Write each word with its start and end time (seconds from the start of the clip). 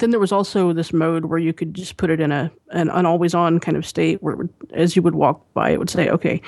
then 0.00 0.10
there 0.10 0.20
was 0.20 0.32
also 0.32 0.72
this 0.72 0.92
mode 0.92 1.26
where 1.26 1.38
you 1.38 1.52
could 1.52 1.74
just 1.74 1.96
put 1.96 2.10
it 2.10 2.20
in 2.20 2.32
a 2.32 2.50
an, 2.70 2.88
an 2.90 3.06
always 3.06 3.34
on 3.34 3.60
kind 3.60 3.76
of 3.76 3.86
state 3.86 4.22
where 4.22 4.34
would, 4.34 4.48
as 4.72 4.96
you 4.96 5.02
would 5.02 5.14
walk 5.14 5.44
by, 5.54 5.70
it 5.70 5.78
would 5.78 5.90
say, 5.90 6.08
okay, 6.08 6.40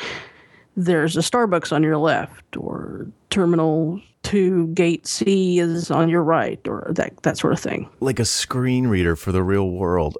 there's 0.76 1.16
a 1.16 1.20
Starbucks 1.20 1.70
on 1.72 1.82
your 1.82 1.98
left, 1.98 2.56
or 2.56 3.06
terminal 3.30 4.00
two 4.22 4.68
gate 4.68 5.06
C 5.06 5.58
is 5.58 5.90
on 5.90 6.08
your 6.08 6.22
right, 6.22 6.66
or 6.66 6.90
that 6.90 7.22
that 7.22 7.38
sort 7.38 7.52
of 7.52 7.60
thing. 7.60 7.88
Like 8.00 8.18
a 8.18 8.24
screen 8.24 8.86
reader 8.86 9.16
for 9.16 9.32
the 9.32 9.42
real 9.42 9.68
world. 9.70 10.16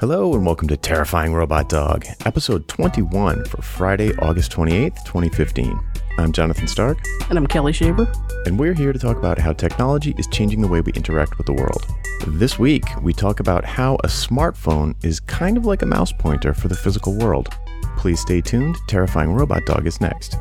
Hello 0.00 0.32
and 0.34 0.46
welcome 0.46 0.68
to 0.68 0.76
Terrifying 0.76 1.34
Robot 1.34 1.68
Dog, 1.68 2.06
episode 2.24 2.68
21 2.68 3.46
for 3.46 3.62
Friday, 3.62 4.14
August 4.18 4.52
28th, 4.52 5.04
2015. 5.04 5.80
I'm 6.18 6.32
Jonathan 6.32 6.66
Stark. 6.66 6.98
And 7.30 7.38
I'm 7.38 7.46
Kelly 7.46 7.72
Shaver. 7.72 8.10
And 8.44 8.58
we're 8.58 8.74
here 8.74 8.92
to 8.92 8.98
talk 8.98 9.16
about 9.16 9.38
how 9.38 9.52
technology 9.52 10.16
is 10.18 10.26
changing 10.26 10.60
the 10.60 10.66
way 10.66 10.80
we 10.80 10.90
interact 10.94 11.38
with 11.38 11.46
the 11.46 11.52
world. 11.52 11.86
This 12.26 12.58
week, 12.58 12.82
we 13.02 13.12
talk 13.12 13.38
about 13.38 13.64
how 13.64 13.94
a 14.02 14.08
smartphone 14.08 14.96
is 15.04 15.20
kind 15.20 15.56
of 15.56 15.64
like 15.64 15.82
a 15.82 15.86
mouse 15.86 16.12
pointer 16.12 16.54
for 16.54 16.66
the 16.66 16.74
physical 16.74 17.14
world. 17.16 17.50
Please 17.96 18.18
stay 18.18 18.40
tuned. 18.40 18.76
Terrifying 18.88 19.32
Robot 19.32 19.64
Dog 19.64 19.86
is 19.86 20.00
next. 20.00 20.36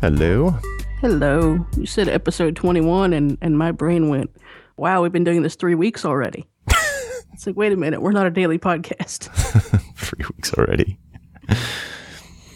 Hello. 0.00 0.58
Hello. 1.02 1.66
You 1.76 1.84
said 1.84 2.08
episode 2.08 2.56
21, 2.56 3.12
and, 3.12 3.36
and 3.42 3.58
my 3.58 3.70
brain 3.70 4.08
went, 4.08 4.34
wow, 4.78 5.02
we've 5.02 5.12
been 5.12 5.24
doing 5.24 5.42
this 5.42 5.56
three 5.56 5.74
weeks 5.74 6.06
already. 6.06 6.48
it's 7.34 7.46
like, 7.46 7.56
wait 7.56 7.72
a 7.72 7.76
minute, 7.76 8.00
we're 8.00 8.12
not 8.12 8.26
a 8.26 8.30
daily 8.30 8.58
podcast. 8.58 9.28
three 9.96 10.24
weeks 10.36 10.54
already. 10.54 10.98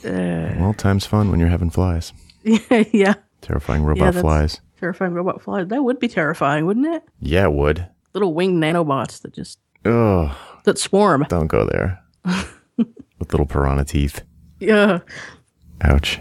Uh, 0.06 0.54
well, 0.58 0.74
time's 0.74 1.04
fun 1.06 1.30
when 1.30 1.40
you're 1.40 1.48
having 1.48 1.70
flies. 1.70 2.12
yeah. 2.92 3.14
Terrifying 3.40 3.82
robot 3.82 4.14
yeah, 4.14 4.20
flies. 4.20 4.60
Terrifying 4.78 5.12
robot 5.12 5.42
flies. 5.42 5.68
That 5.68 5.82
would 5.82 5.98
be 5.98 6.08
terrifying, 6.08 6.66
wouldn't 6.66 6.86
it? 6.86 7.02
Yeah, 7.20 7.44
it 7.44 7.52
would. 7.52 7.86
Little 8.14 8.34
winged 8.34 8.62
nanobots 8.62 9.20
that 9.22 9.34
just 9.34 9.58
oh 9.84 10.36
that 10.64 10.78
swarm. 10.78 11.26
Don't 11.28 11.46
go 11.48 11.66
there. 11.66 12.02
With 12.76 13.32
little 13.32 13.46
piranha 13.46 13.84
teeth. 13.84 14.22
Yeah. 14.60 15.00
Ouch. 15.82 16.20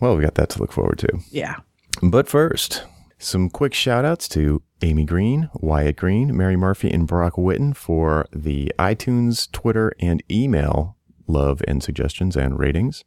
Well, 0.00 0.16
we 0.16 0.22
got 0.22 0.34
that 0.36 0.50
to 0.50 0.58
look 0.60 0.72
forward 0.72 0.98
to. 1.00 1.18
Yeah. 1.30 1.56
But 2.02 2.28
first, 2.28 2.84
some 3.18 3.50
quick 3.50 3.74
shout 3.74 4.04
outs 4.04 4.28
to 4.30 4.62
Amy 4.82 5.04
Green, 5.04 5.50
Wyatt 5.54 5.96
Green, 5.96 6.36
Mary 6.36 6.56
Murphy, 6.56 6.90
and 6.90 7.06
Barack 7.06 7.32
Witten 7.32 7.76
for 7.76 8.26
the 8.32 8.72
iTunes, 8.78 9.50
Twitter, 9.52 9.92
and 10.00 10.22
email 10.30 10.96
love 11.30 11.62
and 11.66 11.82
suggestions 11.82 12.36
and 12.36 12.58
ratings. 12.58 13.04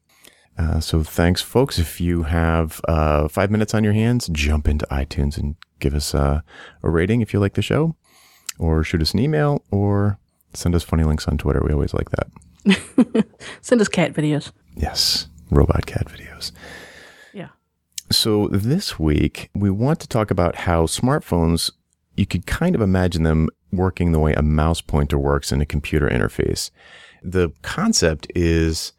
Uh, 0.57 0.79
so 0.79 1.03
thanks, 1.03 1.41
folks. 1.41 1.79
If 1.79 1.99
you 1.99 2.23
have 2.23 2.79
uh, 2.87 3.27
five 3.27 3.49
minutes 3.49 3.73
on 3.73 3.83
your 3.83 3.93
hands, 3.93 4.29
jump 4.31 4.67
into 4.67 4.85
iTunes 4.91 5.37
and 5.37 5.55
give 5.79 5.93
us 5.95 6.13
uh, 6.13 6.41
a 6.83 6.89
rating 6.89 7.21
if 7.21 7.33
you 7.33 7.39
like 7.39 7.55
the 7.55 7.61
show, 7.61 7.95
or 8.59 8.83
shoot 8.83 9.01
us 9.01 9.13
an 9.13 9.19
email, 9.19 9.63
or 9.71 10.19
send 10.53 10.75
us 10.75 10.83
funny 10.83 11.03
links 11.03 11.27
on 11.27 11.37
Twitter. 11.37 11.61
We 11.65 11.73
always 11.73 11.93
like 11.93 12.09
that. 12.11 13.25
send 13.61 13.81
us 13.81 13.87
cat 13.87 14.13
videos. 14.13 14.51
Yes, 14.75 15.27
robot 15.49 15.85
cat 15.85 16.07
videos. 16.07 16.51
Yeah. 17.33 17.49
So 18.11 18.47
this 18.47 18.99
week 18.99 19.49
we 19.55 19.71
want 19.71 19.99
to 20.01 20.07
talk 20.07 20.29
about 20.31 20.55
how 20.55 20.85
smartphones. 20.85 21.71
You 22.15 22.27
could 22.27 22.45
kind 22.45 22.75
of 22.75 22.81
imagine 22.81 23.23
them 23.23 23.49
working 23.73 24.11
the 24.11 24.19
way 24.19 24.33
a 24.33 24.41
mouse 24.41 24.81
pointer 24.81 25.17
works 25.17 25.51
in 25.51 25.61
a 25.61 25.65
computer 25.65 26.09
interface 26.09 26.69
the 27.23 27.51
concept 27.61 28.27
is, 28.35 28.91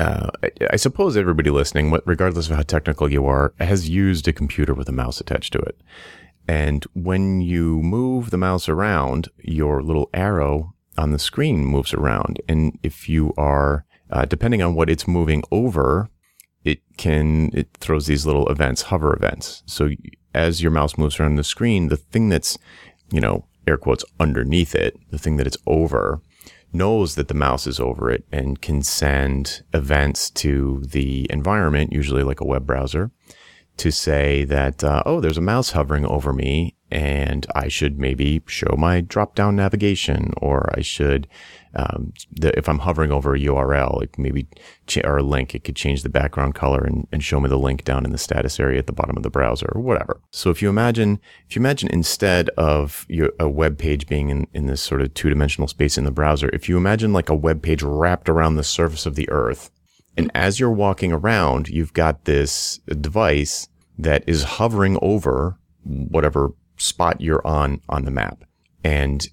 uh, 0.00 0.30
I 0.70 0.76
suppose 0.76 1.16
everybody 1.16 1.50
listening, 1.50 1.96
regardless 2.06 2.48
of 2.48 2.56
how 2.56 2.62
technical 2.62 3.12
you 3.12 3.26
are, 3.26 3.54
has 3.60 3.88
used 3.88 4.26
a 4.26 4.32
computer 4.32 4.74
with 4.74 4.88
a 4.88 4.92
mouse 4.92 5.20
attached 5.20 5.52
to 5.52 5.58
it. 5.60 5.80
And 6.48 6.84
when 6.94 7.42
you 7.42 7.82
move 7.82 8.30
the 8.30 8.38
mouse 8.38 8.68
around, 8.68 9.28
your 9.38 9.82
little 9.82 10.08
arrow 10.14 10.74
on 10.96 11.12
the 11.12 11.18
screen 11.18 11.64
moves 11.64 11.92
around. 11.92 12.40
And 12.48 12.78
if 12.82 13.08
you 13.08 13.34
are, 13.36 13.84
uh, 14.10 14.24
depending 14.24 14.62
on 14.62 14.74
what 14.74 14.88
it's 14.88 15.06
moving 15.06 15.42
over, 15.52 16.08
it 16.64 16.80
can, 16.96 17.50
it 17.52 17.68
throws 17.78 18.06
these 18.06 18.24
little 18.24 18.48
events, 18.48 18.82
hover 18.82 19.14
events. 19.14 19.62
So 19.66 19.90
as 20.34 20.62
your 20.62 20.72
mouse 20.72 20.96
moves 20.96 21.20
around 21.20 21.36
the 21.36 21.44
screen, 21.44 21.88
the 21.88 21.96
thing 21.96 22.30
that's, 22.30 22.58
you 23.10 23.20
know, 23.20 23.47
air 23.68 23.76
quotes 23.76 24.04
underneath 24.18 24.74
it, 24.74 24.98
the 25.10 25.18
thing 25.18 25.36
that 25.36 25.46
it's 25.46 25.56
over 25.66 26.20
knows 26.72 27.14
that 27.14 27.28
the 27.28 27.34
mouse 27.34 27.66
is 27.66 27.78
over 27.80 28.10
it 28.10 28.24
and 28.32 28.60
can 28.60 28.82
send 28.82 29.62
events 29.72 30.30
to 30.30 30.82
the 30.86 31.26
environment, 31.30 31.92
usually 31.92 32.22
like 32.22 32.40
a 32.40 32.46
web 32.46 32.66
browser, 32.66 33.10
to 33.76 33.90
say 33.90 34.44
that, 34.44 34.82
uh, 34.82 35.02
oh, 35.06 35.20
there's 35.20 35.38
a 35.38 35.42
mouse 35.42 35.70
hovering 35.70 36.04
over 36.06 36.32
me 36.32 36.74
and 36.90 37.46
I 37.54 37.68
should 37.68 37.98
maybe 37.98 38.42
show 38.46 38.74
my 38.76 39.00
drop 39.00 39.34
down 39.34 39.56
navigation 39.56 40.32
or 40.38 40.70
I 40.76 40.80
should 40.80 41.28
um, 41.74 42.12
the, 42.32 42.56
if 42.58 42.68
I'm 42.68 42.80
hovering 42.80 43.12
over 43.12 43.34
a 43.34 43.38
URL, 43.38 43.98
like 43.98 44.18
maybe 44.18 44.48
ch- 44.86 45.04
or 45.04 45.18
a 45.18 45.22
link, 45.22 45.54
it 45.54 45.64
could 45.64 45.76
change 45.76 46.02
the 46.02 46.08
background 46.08 46.54
color 46.54 46.80
and, 46.80 47.06
and 47.12 47.22
show 47.22 47.40
me 47.40 47.48
the 47.48 47.58
link 47.58 47.84
down 47.84 48.04
in 48.04 48.10
the 48.10 48.18
status 48.18 48.58
area 48.58 48.78
at 48.78 48.86
the 48.86 48.92
bottom 48.92 49.16
of 49.16 49.22
the 49.22 49.30
browser 49.30 49.70
or 49.74 49.80
whatever. 49.80 50.20
So 50.30 50.50
if 50.50 50.62
you 50.62 50.68
imagine, 50.68 51.20
if 51.48 51.54
you 51.54 51.60
imagine 51.60 51.88
instead 51.92 52.48
of 52.50 53.04
your, 53.08 53.32
a 53.38 53.48
web 53.48 53.78
page 53.78 54.06
being 54.06 54.30
in, 54.30 54.46
in 54.54 54.66
this 54.66 54.80
sort 54.80 55.02
of 55.02 55.14
two 55.14 55.28
dimensional 55.28 55.68
space 55.68 55.98
in 55.98 56.04
the 56.04 56.10
browser, 56.10 56.48
if 56.52 56.68
you 56.68 56.76
imagine 56.76 57.12
like 57.12 57.28
a 57.28 57.34
web 57.34 57.62
page 57.62 57.82
wrapped 57.82 58.28
around 58.28 58.56
the 58.56 58.64
surface 58.64 59.06
of 59.06 59.14
the 59.14 59.28
earth, 59.30 59.70
and 60.16 60.30
as 60.34 60.58
you're 60.58 60.70
walking 60.70 61.12
around, 61.12 61.68
you've 61.68 61.92
got 61.92 62.24
this 62.24 62.78
device 63.00 63.68
that 63.98 64.24
is 64.26 64.42
hovering 64.42 64.98
over 65.00 65.58
whatever 65.84 66.52
spot 66.78 67.20
you're 67.20 67.46
on 67.46 67.80
on 67.88 68.04
the 68.04 68.10
map. 68.10 68.44
And 68.82 69.28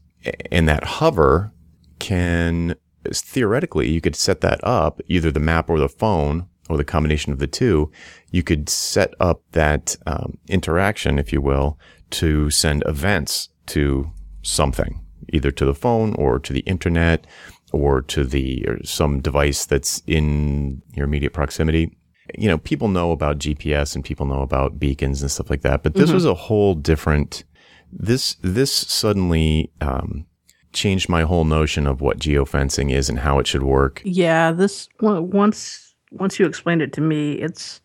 and 0.52 0.68
that 0.68 0.84
hover 0.84 1.54
can 2.00 2.76
theoretically 3.14 3.90
you 3.90 4.02
could 4.02 4.16
set 4.16 4.42
that 4.42 4.60
up 4.64 5.00
either 5.08 5.32
the 5.32 5.40
map 5.40 5.70
or 5.70 5.80
the 5.80 5.90
phone 5.90 6.48
or 6.70 6.78
the 6.78 6.84
combination 6.84 7.32
of 7.32 7.40
the 7.40 7.48
two. 7.48 7.92
You 8.32 8.44
could 8.44 8.70
set 8.70 9.14
up 9.20 9.44
that 9.52 9.96
um, 10.06 10.38
interaction, 10.48 11.20
if 11.20 11.32
you 11.32 11.42
will, 11.42 11.80
to 12.12 12.50
send 12.50 12.84
events 12.86 13.50
to 13.68 14.12
something, 14.42 15.06
either 15.32 15.52
to 15.52 15.66
the 15.66 15.76
phone 15.76 16.16
or 16.16 16.40
to 16.40 16.54
the 16.54 16.62
internet 16.62 17.28
or 17.72 18.02
to 18.02 18.24
the 18.24 18.66
or 18.68 18.84
some 18.84 19.22
device 19.22 19.66
that's 19.66 20.02
in 20.08 20.82
your 20.94 21.06
immediate 21.06 21.34
proximity. 21.34 21.96
You 22.38 22.48
know, 22.48 22.58
people 22.58 22.88
know 22.88 23.12
about 23.12 23.38
GPS 23.38 23.96
and 23.96 24.04
people 24.04 24.26
know 24.26 24.42
about 24.42 24.80
beacons 24.80 25.22
and 25.22 25.30
stuff 25.30 25.50
like 25.50 25.62
that, 25.62 25.84
but 25.84 25.94
this 25.94 26.06
mm-hmm. 26.06 26.16
was 26.16 26.26
a 26.26 26.34
whole 26.34 26.74
different. 26.74 27.44
This 27.92 28.36
this 28.42 28.72
suddenly 28.72 29.72
um, 29.80 30.26
changed 30.74 31.08
my 31.08 31.22
whole 31.22 31.46
notion 31.46 31.88
of 31.88 32.02
what 32.02 32.20
geofencing 32.20 32.92
is 32.92 33.10
and 33.10 33.20
how 33.20 33.40
it 33.40 33.48
should 33.48 33.64
work. 33.64 34.02
Yeah, 34.06 34.52
this 34.52 34.90
once 35.02 35.96
once 36.12 36.40
you 36.40 36.46
explained 36.46 36.82
it 36.82 36.94
to 36.94 37.02
me, 37.02 37.34
it's 37.34 37.82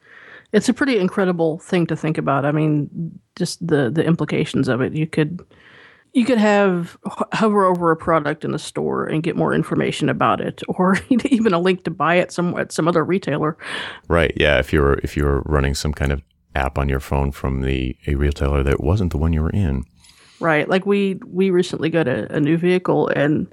it's 0.53 0.69
a 0.69 0.75
pretty 0.75 0.99
incredible 0.99 1.59
thing 1.59 1.87
to 1.87 1.97
think 1.97 2.19
about. 2.19 2.45
I 2.45 2.53
mean, 2.53 3.21
just 3.37 3.67
the 3.67 3.91
the 3.91 4.05
implications 4.05 4.69
of 4.69 4.81
it. 4.81 4.95
You 4.95 5.07
could 5.07 5.41
you 6.13 6.25
could 6.25 6.39
have 6.39 6.97
hover 7.33 7.65
over 7.65 7.91
a 7.91 7.97
product 7.97 8.45
in 8.45 8.53
the 8.53 8.59
store 8.59 9.07
and 9.07 9.23
get 9.23 9.37
more 9.37 9.55
information 9.55 10.09
about 10.09 10.41
it, 10.41 10.63
or 10.69 10.99
even 11.11 11.53
a 11.53 11.59
link 11.59 11.85
to 11.85 11.91
buy 11.91 12.17
it 12.17 12.33
some 12.33 12.59
at 12.59 12.73
some 12.73 12.89
other 12.89 13.05
retailer. 13.05 13.57
Right. 14.09 14.33
Yeah. 14.37 14.59
If 14.59 14.73
you're 14.73 14.95
if 14.99 15.17
you're 15.17 15.43
running 15.47 15.75
some 15.75 15.93
kind 15.93 16.13
of 16.13 16.23
app 16.55 16.79
on 16.79 16.89
your 16.89 17.01
phone 17.01 17.31
from 17.31 17.63
the 17.63 17.97
a 18.07 18.15
retailer 18.15 18.63
that 18.63 18.83
wasn't 18.83 19.13
the 19.13 19.19
one 19.19 19.33
you 19.33 19.43
were 19.43 19.51
in. 19.51 19.85
Right. 20.41 20.69
Like 20.69 20.87
we 20.87 21.21
we 21.27 21.51
recently 21.51 21.91
got 21.91 22.09
a, 22.09 22.33
a 22.35 22.41
new 22.41 22.57
vehicle 22.57 23.09
and 23.09 23.47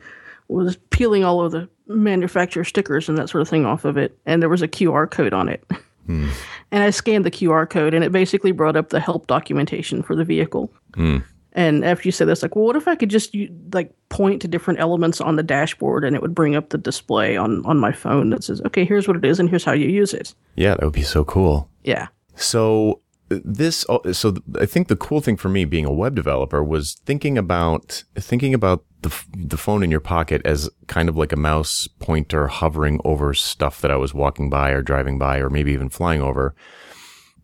was 0.47 0.77
peeling 0.89 1.23
all 1.23 1.41
of 1.41 1.51
the 1.51 1.69
manufacturer 1.87 2.63
stickers 2.63 3.09
and 3.09 3.17
that 3.17 3.29
sort 3.29 3.41
of 3.41 3.49
thing 3.49 3.65
off 3.65 3.85
of 3.85 3.97
it, 3.97 4.17
and 4.25 4.41
there 4.41 4.49
was 4.49 4.61
a 4.61 4.67
QR 4.67 5.09
code 5.09 5.33
on 5.33 5.49
it. 5.49 5.63
Hmm. 6.05 6.29
And 6.69 6.83
I 6.83 6.89
scanned 6.89 7.25
the 7.25 7.31
QR 7.31 7.69
code, 7.69 7.93
and 7.93 8.03
it 8.03 8.11
basically 8.11 8.51
brought 8.51 8.75
up 8.75 8.89
the 8.89 8.99
help 8.99 9.27
documentation 9.27 10.03
for 10.03 10.17
the 10.17 10.25
vehicle. 10.25 10.69
Hmm. 10.95 11.19
And 11.57 11.83
after 11.83 12.07
you 12.07 12.11
said 12.11 12.27
this, 12.27 12.43
like, 12.43 12.55
well, 12.55 12.65
what 12.65 12.75
if 12.75 12.87
I 12.87 12.95
could 12.95 13.09
just 13.09 13.35
like 13.73 13.91
point 14.09 14.43
to 14.43 14.47
different 14.47 14.79
elements 14.79 15.19
on 15.19 15.37
the 15.37 15.43
dashboard, 15.43 16.05
and 16.05 16.15
it 16.15 16.21
would 16.21 16.35
bring 16.35 16.55
up 16.55 16.69
the 16.69 16.77
display 16.77 17.35
on 17.35 17.65
on 17.65 17.79
my 17.79 17.91
phone 17.91 18.29
that 18.29 18.43
says, 18.43 18.61
"Okay, 18.67 18.85
here's 18.85 19.07
what 19.07 19.17
it 19.17 19.25
is, 19.25 19.39
and 19.39 19.49
here's 19.49 19.63
how 19.63 19.73
you 19.73 19.87
use 19.87 20.13
it." 20.13 20.35
Yeah, 20.55 20.75
that 20.75 20.83
would 20.83 20.93
be 20.93 21.01
so 21.01 21.25
cool. 21.25 21.67
Yeah. 21.83 22.09
So 22.35 23.01
uh, 23.31 23.39
this 23.43 23.85
so 24.13 24.35
i 24.57 24.65
think 24.65 24.87
the 24.87 24.95
cool 24.95 25.19
thing 25.19 25.35
for 25.35 25.49
me 25.49 25.65
being 25.65 25.83
a 25.83 25.91
web 25.91 26.15
developer 26.15 26.63
was 26.63 26.93
thinking 27.05 27.37
about 27.37 28.03
thinking 28.15 28.53
about 28.53 28.85
the, 29.01 29.13
the 29.35 29.57
phone 29.57 29.83
in 29.83 29.91
your 29.91 29.99
pocket 29.99 30.41
as 30.45 30.69
kind 30.87 31.09
of 31.09 31.17
like 31.17 31.33
a 31.33 31.35
mouse 31.35 31.89
pointer 31.99 32.47
hovering 32.47 33.01
over 33.03 33.33
stuff 33.33 33.81
that 33.81 33.91
i 33.91 33.97
was 33.97 34.13
walking 34.13 34.49
by 34.49 34.69
or 34.69 34.81
driving 34.81 35.19
by 35.19 35.39
or 35.39 35.49
maybe 35.49 35.73
even 35.73 35.89
flying 35.89 36.21
over 36.21 36.55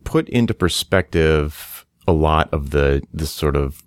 put 0.05 0.29
into 0.29 0.53
perspective 0.53 1.85
a 2.07 2.13
lot 2.13 2.47
of 2.53 2.69
the 2.69 3.01
this 3.11 3.31
sort 3.31 3.57
of 3.57 3.83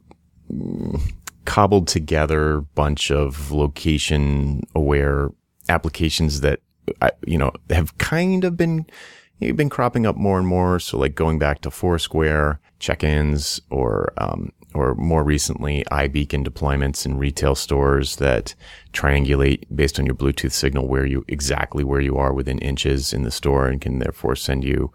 cobbled 1.44 1.88
together 1.88 2.60
bunch 2.74 3.10
of 3.10 3.50
location 3.52 4.62
aware 4.74 5.30
applications 5.68 6.40
that 6.40 6.60
you 7.26 7.38
know 7.38 7.52
have 7.70 7.96
kind 7.98 8.44
of 8.44 8.56
been 8.56 8.86
you've 9.40 9.56
been 9.56 9.68
cropping 9.70 10.06
up 10.06 10.16
more 10.16 10.38
and 10.38 10.46
more. 10.48 10.78
So 10.80 10.98
like 10.98 11.14
going 11.14 11.38
back 11.38 11.60
to 11.62 11.70
Foursquare 11.70 12.58
check-ins 12.78 13.60
or, 13.70 14.12
um, 14.18 14.50
or 14.74 14.94
more 14.94 15.22
recently 15.24 15.84
iBeacon 15.90 16.46
deployments 16.46 17.04
in 17.04 17.18
retail 17.18 17.54
stores 17.54 18.16
that 18.16 18.54
triangulate 18.94 19.64
based 19.74 19.98
on 19.98 20.06
your 20.06 20.14
Bluetooth 20.14 20.52
signal 20.52 20.88
where 20.88 21.04
you 21.04 21.22
exactly 21.28 21.84
where 21.84 22.00
you 22.00 22.16
are 22.16 22.32
within 22.32 22.58
inches 22.60 23.12
in 23.12 23.24
the 23.24 23.30
store 23.30 23.66
and 23.66 23.80
can 23.82 23.98
therefore 23.98 24.36
send 24.36 24.64
you, 24.64 24.90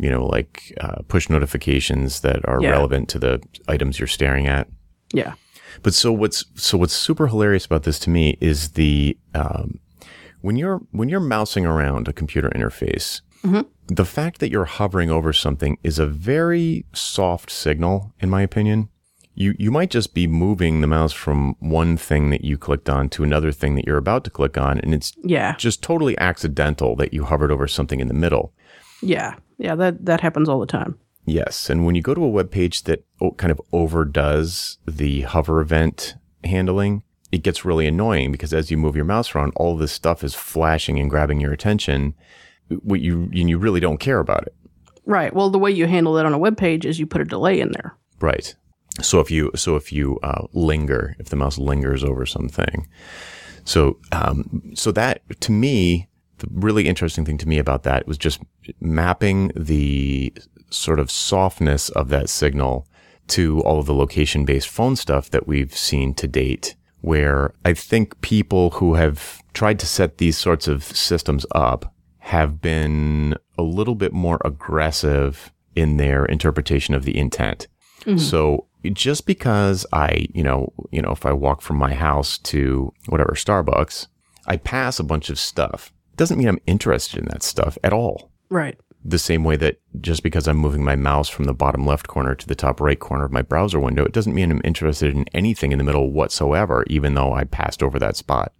you 0.00 0.10
know, 0.10 0.26
like 0.26 0.76
uh, 0.80 1.02
push 1.06 1.28
notifications 1.28 2.20
that 2.22 2.40
are 2.48 2.60
Yeah. 2.60 2.70
relevant 2.70 3.08
to 3.10 3.20
the 3.20 3.40
items 3.68 4.00
you're 4.00 4.06
staring 4.08 4.48
at. 4.48 4.66
Yeah. 5.12 5.34
But 5.82 5.94
so 5.94 6.12
what's 6.12 6.44
so 6.54 6.78
what's 6.78 6.94
super 6.94 7.26
hilarious 7.26 7.66
about 7.66 7.82
this 7.82 7.98
to 8.00 8.10
me 8.10 8.36
is 8.40 8.70
the 8.70 9.16
um, 9.34 9.78
when 10.40 10.56
you're 10.56 10.80
when 10.92 11.08
you're 11.08 11.20
mousing 11.20 11.66
around 11.66 12.08
a 12.08 12.12
computer 12.12 12.48
interface, 12.50 13.20
the 13.88 14.04
fact 14.04 14.40
that 14.40 14.50
you're 14.50 14.64
hovering 14.64 15.10
over 15.10 15.32
something 15.32 15.78
is 15.84 15.98
a 16.00 16.06
very 16.06 16.84
soft 16.92 17.50
signal, 17.50 18.12
in 18.20 18.28
my 18.30 18.42
opinion. 18.42 18.88
You 19.34 19.54
you 19.58 19.70
might 19.70 19.90
just 19.90 20.14
be 20.14 20.26
moving 20.26 20.80
the 20.80 20.86
mouse 20.86 21.12
from 21.12 21.54
one 21.60 21.96
thing 21.98 22.30
that 22.30 22.42
you 22.42 22.56
clicked 22.56 22.88
on 22.88 23.08
to 23.10 23.22
another 23.22 23.52
thing 23.52 23.74
that 23.74 23.84
you're 23.86 23.98
about 23.98 24.24
to 24.24 24.30
click 24.30 24.56
on, 24.56 24.80
and 24.80 24.94
it's 24.94 25.12
Yeah. 25.22 25.54
just 25.56 25.82
totally 25.82 26.16
accidental 26.18 26.96
that 26.96 27.12
you 27.12 27.24
hovered 27.24 27.52
over 27.52 27.68
something 27.68 28.00
in 28.00 28.08
the 28.08 28.14
middle. 28.14 28.54
Yeah. 29.02 29.34
Yeah. 29.58 29.74
That 29.74 30.06
that 30.06 30.22
happens 30.22 30.48
all 30.48 30.58
the 30.58 30.66
time. 30.66 30.96
Yes, 31.26 31.68
and 31.68 31.84
when 31.84 31.94
you 31.94 32.02
go 32.02 32.14
to 32.14 32.24
a 32.24 32.28
web 32.28 32.50
page 32.50 32.84
that 32.84 33.04
kind 33.36 33.50
of 33.50 33.60
overdoes 33.72 34.78
the 34.86 35.22
hover 35.22 35.60
event 35.60 36.14
handling, 36.44 37.02
it 37.32 37.42
gets 37.42 37.64
really 37.64 37.86
annoying 37.86 38.30
because 38.30 38.54
as 38.54 38.70
you 38.70 38.76
move 38.76 38.96
your 38.96 39.04
mouse 39.04 39.34
around, 39.34 39.52
all 39.56 39.76
this 39.76 39.92
stuff 39.92 40.22
is 40.22 40.34
flashing 40.34 40.98
and 40.98 41.10
grabbing 41.10 41.40
your 41.40 41.52
attention. 41.52 42.14
What 42.68 43.00
you 43.00 43.24
and 43.34 43.50
you 43.50 43.58
really 43.58 43.80
don't 43.80 43.98
care 43.98 44.20
about 44.20 44.46
it, 44.46 44.54
Right. 45.06 45.32
Well, 45.32 45.50
the 45.50 45.58
way 45.58 45.70
you 45.70 45.86
handle 45.86 46.14
that 46.14 46.26
on 46.26 46.34
a 46.34 46.38
web 46.38 46.56
page 46.56 46.84
is 46.84 46.98
you 46.98 47.06
put 47.06 47.20
a 47.20 47.24
delay 47.24 47.60
in 47.60 47.70
there. 47.70 47.96
right? 48.20 48.54
So 49.00 49.20
if 49.20 49.30
you 49.30 49.50
so 49.54 49.76
if 49.76 49.92
you 49.92 50.18
uh, 50.22 50.46
linger, 50.52 51.16
if 51.18 51.28
the 51.28 51.36
mouse 51.36 51.58
lingers 51.58 52.02
over 52.02 52.26
something, 52.26 52.88
so 53.64 53.98
um, 54.10 54.72
so 54.74 54.90
that 54.92 55.22
to 55.40 55.52
me, 55.52 56.08
the 56.38 56.48
really 56.50 56.88
interesting 56.88 57.24
thing 57.24 57.38
to 57.38 57.48
me 57.48 57.58
about 57.58 57.82
that 57.84 58.06
was 58.06 58.18
just 58.18 58.40
mapping 58.80 59.52
the 59.54 60.32
sort 60.70 60.98
of 60.98 61.10
softness 61.10 61.88
of 61.90 62.08
that 62.08 62.28
signal 62.28 62.86
to 63.28 63.60
all 63.60 63.80
of 63.80 63.86
the 63.86 63.94
location 63.94 64.44
based 64.44 64.68
phone 64.68 64.96
stuff 64.96 65.30
that 65.30 65.46
we've 65.46 65.76
seen 65.76 66.14
to 66.14 66.28
date. 66.28 66.76
Where 67.02 67.54
I 67.64 67.72
think 67.72 68.20
people 68.20 68.70
who 68.70 68.94
have 68.94 69.40
tried 69.52 69.78
to 69.80 69.86
set 69.86 70.18
these 70.18 70.36
sorts 70.36 70.66
of 70.66 70.82
systems 70.82 71.46
up 71.54 71.94
have 72.18 72.60
been 72.60 73.36
a 73.56 73.62
little 73.62 73.94
bit 73.94 74.12
more 74.12 74.40
aggressive 74.44 75.52
in 75.76 75.98
their 75.98 76.24
interpretation 76.24 76.94
of 76.94 77.04
the 77.04 77.16
intent. 77.16 77.68
Mm-hmm. 78.00 78.18
So 78.18 78.66
just 78.92 79.26
because 79.26 79.86
I, 79.92 80.26
you 80.34 80.42
know, 80.42 80.72
you 80.90 81.00
know, 81.00 81.12
if 81.12 81.24
I 81.26 81.32
walk 81.32 81.60
from 81.60 81.76
my 81.76 81.94
house 81.94 82.38
to 82.38 82.92
whatever 83.06 83.32
Starbucks, 83.32 84.08
I 84.46 84.56
pass 84.56 84.98
a 84.98 85.04
bunch 85.04 85.30
of 85.30 85.38
stuff. 85.38 85.92
Doesn't 86.16 86.38
mean 86.38 86.48
I'm 86.48 86.60
interested 86.66 87.20
in 87.20 87.26
that 87.26 87.42
stuff 87.42 87.78
at 87.84 87.92
all. 87.92 88.32
Right. 88.48 88.78
The 89.08 89.18
same 89.18 89.44
way 89.44 89.56
that 89.56 89.80
just 90.00 90.22
because 90.22 90.48
I'm 90.48 90.56
moving 90.56 90.82
my 90.82 90.96
mouse 90.96 91.28
from 91.28 91.44
the 91.44 91.54
bottom 91.54 91.86
left 91.86 92.08
corner 92.08 92.34
to 92.34 92.46
the 92.46 92.54
top 92.54 92.80
right 92.80 92.98
corner 92.98 93.24
of 93.24 93.32
my 93.32 93.42
browser 93.42 93.78
window, 93.78 94.04
it 94.04 94.12
doesn't 94.12 94.34
mean 94.34 94.50
I'm 94.50 94.60
interested 94.64 95.14
in 95.14 95.26
anything 95.32 95.70
in 95.70 95.78
the 95.78 95.84
middle 95.84 96.10
whatsoever, 96.10 96.84
even 96.88 97.14
though 97.14 97.32
I 97.32 97.44
passed 97.44 97.82
over 97.82 97.98
that 97.98 98.16
spot. 98.16 98.52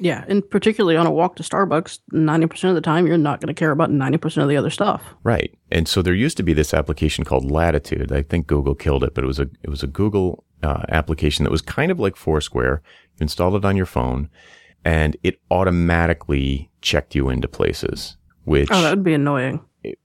Yeah. 0.00 0.24
And 0.28 0.48
particularly 0.48 0.96
on 0.96 1.06
a 1.06 1.10
walk 1.10 1.36
to 1.36 1.42
Starbucks, 1.42 2.00
90% 2.12 2.68
of 2.68 2.74
the 2.74 2.80
time, 2.80 3.06
you're 3.06 3.16
not 3.16 3.40
going 3.40 3.54
to 3.54 3.58
care 3.58 3.70
about 3.70 3.90
90% 3.90 4.42
of 4.42 4.48
the 4.48 4.56
other 4.56 4.70
stuff. 4.70 5.02
Right. 5.22 5.56
And 5.70 5.86
so 5.86 6.02
there 6.02 6.14
used 6.14 6.36
to 6.38 6.42
be 6.42 6.52
this 6.52 6.74
application 6.74 7.24
called 7.24 7.50
Latitude. 7.50 8.12
I 8.12 8.22
think 8.22 8.46
Google 8.46 8.74
killed 8.74 9.04
it, 9.04 9.14
but 9.14 9.24
it 9.24 9.26
was 9.28 9.38
a 9.38 9.48
it 9.62 9.70
was 9.70 9.82
a 9.82 9.86
Google 9.86 10.44
uh, 10.62 10.82
application 10.88 11.44
that 11.44 11.50
was 11.50 11.62
kind 11.62 11.90
of 11.90 12.00
like 12.00 12.16
Foursquare. 12.16 12.82
You 13.16 13.24
installed 13.24 13.54
it 13.54 13.64
on 13.64 13.76
your 13.76 13.86
phone, 13.86 14.30
and 14.84 15.16
it 15.22 15.40
automatically 15.50 16.70
checked 16.80 17.14
you 17.14 17.28
into 17.28 17.48
places. 17.48 18.16
Which 18.44 18.68
Oh, 18.70 18.82
that 18.82 18.90
would 18.90 19.04
be 19.04 19.14
annoying. 19.14 19.64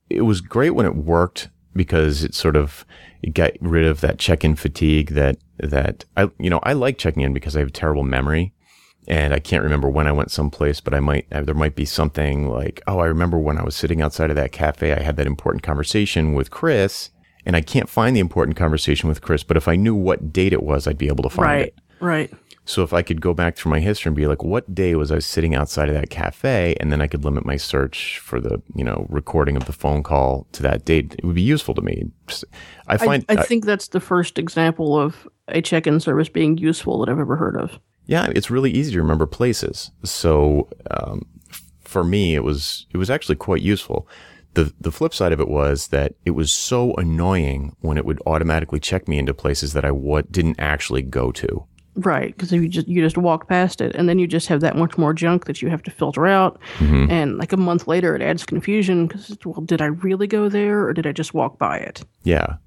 It, 0.09 0.21
was 0.21 0.41
great 0.41 0.71
when 0.71 0.85
it 0.85 0.95
worked 0.95 1.49
because 1.75 2.23
it 2.23 2.33
sort 2.33 2.55
of 2.55 2.85
it 3.21 3.33
got 3.33 3.51
rid 3.61 3.85
of 3.85 4.01
that 4.01 4.17
check-in 4.19 4.55
fatigue 4.55 5.09
that 5.11 5.37
that 5.57 6.05
I 6.17 6.29
you 6.39 6.49
know 6.49 6.59
I 6.63 6.73
like 6.73 6.97
checking 6.97 7.23
in 7.23 7.33
because 7.33 7.55
I 7.55 7.59
have 7.59 7.73
terrible 7.73 8.03
memory 8.03 8.53
and 9.07 9.33
I 9.33 9.39
can't 9.39 9.63
remember 9.63 9.89
when 9.89 10.07
I 10.07 10.11
went 10.11 10.31
someplace 10.31 10.79
but 10.81 10.93
I 10.93 10.99
might 10.99 11.29
there 11.29 11.53
might 11.53 11.75
be 11.75 11.85
something 11.85 12.47
like 12.49 12.81
oh 12.87 12.99
I 12.99 13.05
remember 13.05 13.37
when 13.37 13.57
I 13.57 13.63
was 13.63 13.75
sitting 13.75 14.01
outside 14.01 14.29
of 14.29 14.35
that 14.37 14.51
cafe 14.51 14.93
I 14.93 15.01
had 15.01 15.15
that 15.17 15.27
important 15.27 15.63
conversation 15.63 16.33
with 16.33 16.49
Chris 16.49 17.11
and 17.45 17.55
I 17.55 17.61
can't 17.61 17.89
find 17.89 18.15
the 18.15 18.19
important 18.21 18.57
conversation 18.57 19.09
with 19.09 19.21
Chris 19.21 19.43
but 19.43 19.57
if 19.57 19.67
I 19.67 19.75
knew 19.75 19.95
what 19.95 20.31
date 20.33 20.53
it 20.53 20.63
was 20.63 20.87
I'd 20.87 20.97
be 20.97 21.07
able 21.07 21.23
to 21.23 21.29
find 21.29 21.45
Right. 21.47 21.67
it 21.67 21.75
Right. 21.99 22.31
Right. 22.31 22.33
So 22.69 22.83
if 22.83 22.93
I 22.93 23.01
could 23.01 23.19
go 23.19 23.33
back 23.33 23.55
through 23.55 23.71
my 23.71 23.79
history 23.79 24.09
and 24.09 24.15
be 24.15 24.27
like, 24.27 24.43
what 24.43 24.75
day 24.75 24.93
was 24.93 25.11
I 25.11 25.17
sitting 25.17 25.55
outside 25.55 25.89
of 25.89 25.95
that 25.95 26.11
cafe? 26.11 26.75
And 26.79 26.91
then 26.91 27.01
I 27.01 27.07
could 27.07 27.25
limit 27.25 27.43
my 27.43 27.57
search 27.57 28.19
for 28.19 28.39
the, 28.39 28.61
you 28.75 28.83
know, 28.83 29.07
recording 29.09 29.57
of 29.57 29.65
the 29.65 29.73
phone 29.73 30.03
call 30.03 30.45
to 30.51 30.61
that 30.61 30.85
date. 30.85 31.15
It 31.17 31.25
would 31.25 31.33
be 31.33 31.41
useful 31.41 31.73
to 31.73 31.81
me. 31.81 32.11
I 32.85 32.93
I, 32.93 32.97
find, 32.97 33.25
I 33.27 33.37
uh, 33.37 33.43
think 33.43 33.65
that's 33.65 33.87
the 33.87 33.99
first 33.99 34.37
example 34.37 34.99
of 34.99 35.27
a 35.47 35.63
check 35.63 35.87
in 35.87 35.99
service 35.99 36.29
being 36.29 36.59
useful 36.59 36.99
that 36.99 37.09
I've 37.09 37.17
ever 37.17 37.35
heard 37.37 37.57
of. 37.57 37.79
yeah, 38.05 38.27
it's 38.35 38.51
really 38.51 38.69
easy 38.69 38.91
to 38.91 39.01
remember 39.01 39.25
places. 39.25 39.89
So, 40.03 40.69
um, 40.91 41.23
for 41.81 42.03
me, 42.03 42.35
it 42.35 42.43
was, 42.43 42.85
it 42.91 42.97
was 42.97 43.09
actually 43.09 43.37
quite 43.37 43.63
useful. 43.63 44.07
The, 44.53 44.71
the 44.79 44.91
flip 44.91 45.15
side 45.15 45.31
of 45.31 45.39
it 45.39 45.47
was 45.47 45.87
that 45.87 46.13
it 46.23 46.31
was 46.31 46.51
so 46.51 46.93
annoying 46.97 47.75
when 47.79 47.97
it 47.97 48.05
would 48.05 48.21
automatically 48.27 48.79
check 48.79 49.07
me 49.07 49.17
into 49.17 49.33
places 49.33 49.73
that 49.73 49.85
I 49.85 49.89
what 49.89 50.31
didn't 50.31 50.59
actually 50.59 51.01
go 51.01 51.31
to. 51.31 51.65
Right, 51.99 52.35
because 52.35 52.51
you 52.51 52.67
just 52.67 52.87
you 52.87 53.01
just 53.01 53.17
walk 53.17 53.47
past 53.49 53.81
it, 53.81 53.93
and 53.95 54.07
then 54.07 54.19
you 54.19 54.27
just 54.27 54.47
have 54.47 54.61
that 54.61 54.75
much 54.77 54.97
more 54.97 55.13
junk 55.13 55.45
that 55.45 55.61
you 55.61 55.69
have 55.69 55.83
to 55.83 55.91
filter 55.91 56.27
out, 56.27 56.59
mm-hmm. 56.77 57.11
and 57.11 57.37
like 57.37 57.51
a 57.51 57.57
month 57.57 57.87
later, 57.87 58.15
it 58.15 58.21
adds 58.21 58.45
confusion 58.45 59.07
because 59.07 59.37
well, 59.43 59.61
did 59.61 59.81
I 59.81 59.87
really 59.87 60.27
go 60.27 60.49
there 60.49 60.85
or 60.85 60.93
did 60.93 61.05
I 61.05 61.11
just 61.11 61.33
walk 61.33 61.57
by 61.57 61.77
it? 61.77 62.03
Yeah. 62.23 62.57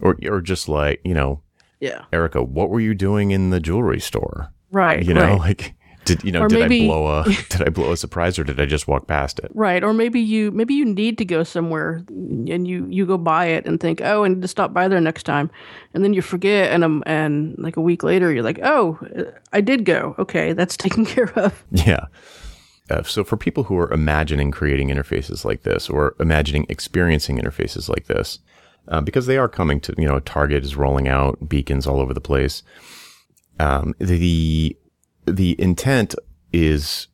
Or, 0.00 0.16
or 0.28 0.40
just 0.40 0.68
like, 0.68 1.00
you 1.04 1.12
know, 1.12 1.42
Yeah, 1.80 2.04
Erica, 2.12 2.40
what 2.42 2.70
were 2.70 2.78
you 2.78 2.94
doing 2.94 3.32
in 3.32 3.50
the 3.50 3.58
jewelry 3.58 3.98
store? 4.00 4.52
right, 4.70 5.04
You 5.04 5.14
know, 5.14 5.22
right, 5.22 5.38
like 5.38 5.74
did 6.08 6.24
you 6.24 6.32
know 6.32 6.40
Or 6.42 6.48
did 6.48 6.58
maybe- 6.60 6.84
I 6.84 6.88
blow 6.88 7.06
a 7.20 7.24
did 7.50 7.62
I 7.62 7.70
blow 7.70 7.92
a 7.92 7.96
surprise 7.96 8.38
or 8.38 8.44
did 8.44 8.58
I 8.60 8.66
just 8.66 8.88
walk 8.88 9.06
past 9.06 9.38
it? 9.38 9.50
right. 9.54 9.82
Or 9.84 9.92
maybe 9.92 10.20
you 10.20 10.50
maybe 10.50 10.74
you 10.74 10.84
need 10.84 11.18
to 11.18 11.24
go 11.24 11.44
somewhere, 11.44 12.02
and 12.08 12.66
you 12.66 12.86
you 12.90 13.06
go 13.06 13.16
buy 13.18 13.46
it 13.46 13.66
and 13.66 13.78
think, 13.78 14.00
oh, 14.02 14.24
I 14.24 14.28
need 14.28 14.42
to 14.42 14.48
stop 14.48 14.72
by 14.72 14.88
there 14.88 15.00
next 15.00 15.22
time, 15.24 15.50
and 15.94 16.02
then 16.02 16.14
you 16.14 16.22
forget, 16.22 16.72
and 16.72 16.82
um, 16.84 17.02
and 17.06 17.54
like 17.58 17.76
a 17.76 17.80
week 17.80 18.02
later, 18.02 18.32
you're 18.32 18.42
like, 18.42 18.60
oh, 18.62 18.98
I 19.52 19.60
did 19.60 19.84
go. 19.84 20.14
Okay, 20.18 20.52
that's 20.54 20.76
taken 20.86 21.04
care 21.06 21.30
of. 21.38 21.64
Yeah. 21.70 22.06
Uh, 22.90 23.02
so 23.02 23.22
for 23.22 23.36
people 23.36 23.64
who 23.64 23.76
are 23.78 23.92
imagining 23.92 24.50
creating 24.50 24.88
interfaces 24.88 25.44
like 25.44 25.62
this 25.62 25.90
or 25.90 26.16
imagining 26.18 26.64
experiencing 26.70 27.36
interfaces 27.38 27.86
like 27.90 28.06
this, 28.06 28.38
uh, 28.88 29.02
because 29.02 29.26
they 29.26 29.36
are 29.36 29.46
coming 29.46 29.78
to, 29.78 29.94
you 29.98 30.08
know, 30.08 30.20
Target 30.20 30.64
is 30.64 30.74
rolling 30.74 31.06
out 31.06 31.50
beacons 31.50 31.86
all 31.86 32.00
over 32.00 32.14
the 32.14 32.20
place. 32.22 32.62
Um, 33.60 33.94
the, 33.98 34.16
the 34.18 34.76
intent 35.58 36.14
is, 36.52 37.08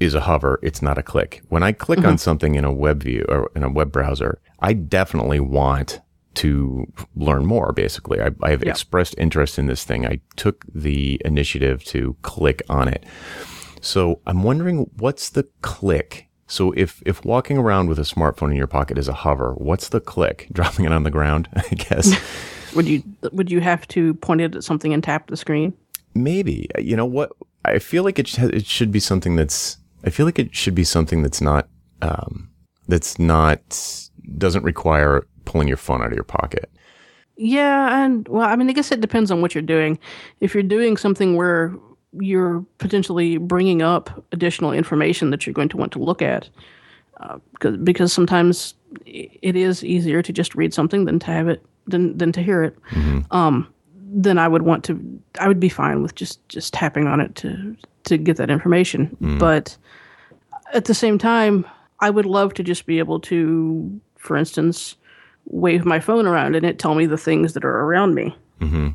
is 0.00 0.14
a 0.14 0.20
hover. 0.20 0.58
It's 0.62 0.82
not 0.82 0.98
a 0.98 1.02
click. 1.02 1.42
When 1.48 1.62
I 1.62 1.72
click 1.72 1.98
on 2.00 2.04
mm-hmm. 2.04 2.16
something 2.16 2.54
in 2.54 2.64
a 2.64 2.72
web 2.72 3.02
view 3.02 3.24
or 3.28 3.50
in 3.54 3.62
a 3.62 3.70
web 3.70 3.92
browser, 3.92 4.40
I 4.60 4.72
definitely 4.72 5.40
want 5.40 6.00
to 6.34 6.92
learn 7.14 7.46
more. 7.46 7.72
Basically, 7.72 8.20
I, 8.20 8.30
I 8.42 8.50
have 8.50 8.62
Yeah. 8.62 8.70
expressed 8.70 9.14
interest 9.18 9.58
in 9.58 9.66
this 9.66 9.84
thing. 9.84 10.06
I 10.06 10.20
took 10.36 10.64
the 10.72 11.20
initiative 11.24 11.82
to 11.84 12.16
click 12.22 12.62
on 12.68 12.88
it. 12.88 13.04
So 13.80 14.20
I'm 14.26 14.42
wondering 14.42 14.90
what's 14.98 15.30
the 15.30 15.44
click? 15.62 16.28
So 16.46 16.72
if, 16.72 17.02
if 17.06 17.24
walking 17.24 17.58
around 17.58 17.88
with 17.88 17.98
a 17.98 18.02
smartphone 18.02 18.50
in 18.50 18.56
your 18.56 18.66
pocket 18.66 18.98
is 18.98 19.08
a 19.08 19.12
hover, 19.12 19.54
what's 19.54 19.88
the 19.88 20.00
click? 20.00 20.48
Dropping 20.52 20.84
it 20.84 20.92
on 20.92 21.02
the 21.02 21.10
ground, 21.10 21.48
I 21.56 21.74
guess. 21.74 22.14
Would 22.74 22.88
you 22.88 23.02
would 23.32 23.50
you 23.50 23.62
have 23.62 23.88
to 23.88 24.12
point 24.14 24.42
it 24.42 24.54
at 24.54 24.62
something 24.62 24.92
and 24.92 25.02
tap 25.02 25.28
the 25.30 25.36
screen? 25.38 25.72
Maybe. 26.14 26.68
You 26.78 26.94
know 26.94 27.06
what? 27.06 27.32
I 27.66 27.78
feel 27.78 28.04
like 28.04 28.18
it, 28.18 28.28
sh- 28.28 28.38
it 28.38 28.66
should 28.66 28.92
be 28.92 29.00
something 29.00 29.36
that's, 29.36 29.78
I 30.04 30.10
feel 30.10 30.26
like 30.26 30.38
it 30.38 30.54
should 30.54 30.74
be 30.74 30.84
something 30.84 31.22
that's 31.22 31.40
not, 31.40 31.68
um, 32.02 32.50
that's 32.88 33.18
not, 33.18 34.08
doesn't 34.38 34.64
require 34.64 35.26
pulling 35.44 35.68
your 35.68 35.76
phone 35.76 36.02
out 36.02 36.08
of 36.08 36.14
your 36.14 36.24
pocket. 36.24 36.70
Yeah, 37.36 38.04
and 38.04 38.26
well, 38.28 38.48
I 38.48 38.56
mean, 38.56 38.70
I 38.70 38.72
guess 38.72 38.90
it 38.90 39.00
depends 39.00 39.30
on 39.30 39.42
what 39.42 39.54
you're 39.54 39.62
doing. 39.62 39.98
If 40.40 40.54
you're 40.54 40.62
doing 40.62 40.96
something 40.96 41.36
where 41.36 41.74
you're 42.18 42.64
potentially 42.78 43.36
bringing 43.36 43.82
up 43.82 44.24
additional 44.32 44.72
information 44.72 45.30
that 45.30 45.46
you're 45.46 45.52
going 45.52 45.68
to 45.68 45.76
want 45.76 45.92
to 45.92 45.98
look 45.98 46.22
at, 46.22 46.48
uh, 47.20 47.38
because 47.52 47.76
because 47.78 48.12
sometimes 48.12 48.74
it 49.04 49.54
is 49.54 49.84
easier 49.84 50.22
to 50.22 50.32
just 50.32 50.54
read 50.54 50.72
something 50.72 51.04
than 51.04 51.18
to 51.18 51.26
have 51.26 51.46
it 51.48 51.62
than 51.86 52.16
than 52.16 52.32
to 52.32 52.42
hear 52.42 52.62
it. 52.62 52.78
Um, 53.30 53.68
then 54.08 54.38
I 54.38 54.48
would 54.48 54.62
want 54.62 54.84
to. 54.84 55.20
I 55.40 55.48
would 55.48 55.60
be 55.60 55.68
fine 55.68 56.02
with 56.02 56.14
just 56.14 56.46
just 56.48 56.72
tapping 56.72 57.06
on 57.06 57.20
it 57.20 57.34
to 57.36 57.76
to 58.04 58.16
get 58.16 58.36
that 58.36 58.50
information. 58.50 59.16
But 59.38 59.76
at 60.72 60.84
the 60.84 60.94
same 60.94 61.18
time, 61.18 61.66
I 62.00 62.10
would 62.10 62.26
love 62.26 62.54
to 62.54 62.62
just 62.62 62.86
be 62.86 62.98
able 62.98 63.20
to, 63.20 64.00
for 64.16 64.36
instance, 64.36 64.96
wave 65.46 65.84
my 65.84 66.00
phone 66.00 66.26
around 66.26 66.54
and 66.54 66.66
it 66.66 66.78
tell 66.78 66.94
me 66.94 67.06
the 67.06 67.16
things 67.16 67.54
that 67.54 67.64
are 67.64 67.80
around 67.80 68.14
me. 68.14 68.36
Mm-hmm. 68.60 68.88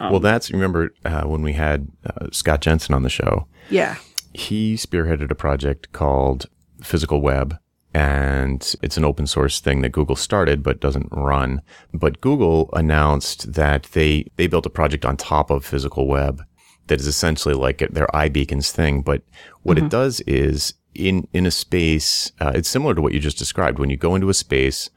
Um, 0.00 0.10
well, 0.10 0.20
that's 0.20 0.50
remember 0.50 0.94
uh, 1.04 1.22
when 1.22 1.42
we 1.42 1.54
had 1.54 1.88
uh, 2.04 2.28
Scott 2.32 2.60
Jenson 2.60 2.94
on 2.94 3.02
the 3.02 3.08
show. 3.08 3.46
Yeah, 3.70 3.96
he 4.32 4.74
spearheaded 4.74 5.30
a 5.30 5.34
project 5.34 5.92
called 5.92 6.46
Physical 6.82 7.20
Web, 7.20 7.58
and 7.94 8.74
it's 8.82 8.96
an 8.96 9.04
open 9.04 9.26
source 9.26 9.60
thing 9.60 9.80
that 9.80 9.92
Google 9.92 10.16
started 10.16 10.62
but 10.62 10.80
doesn't 10.80 11.08
run. 11.10 11.62
But 11.92 12.20
Google 12.20 12.70
announced 12.72 13.54
that 13.54 13.84
they 13.92 14.26
they 14.36 14.46
built 14.46 14.66
a 14.66 14.70
project 14.70 15.04
on 15.04 15.16
top 15.16 15.50
of 15.50 15.64
Physical 15.64 16.06
Web 16.06 16.42
that 16.88 17.00
is 17.00 17.06
essentially 17.06 17.54
like 17.54 17.78
their 17.90 18.08
iBeacons 18.08 18.70
thing. 18.70 19.02
But 19.02 19.22
what 19.62 19.76
mm-hmm. 19.76 19.86
it 19.86 19.90
does 19.90 20.20
is 20.22 20.74
in 20.94 21.26
in 21.32 21.46
a 21.46 21.50
space, 21.50 22.32
uh, 22.40 22.52
it's 22.54 22.68
similar 22.68 22.94
to 22.94 23.00
what 23.00 23.14
you 23.14 23.20
just 23.20 23.38
described. 23.38 23.78
When 23.78 23.90
you 23.90 23.96
go 23.96 24.14
into 24.14 24.28
a 24.28 24.34
space, 24.34 24.90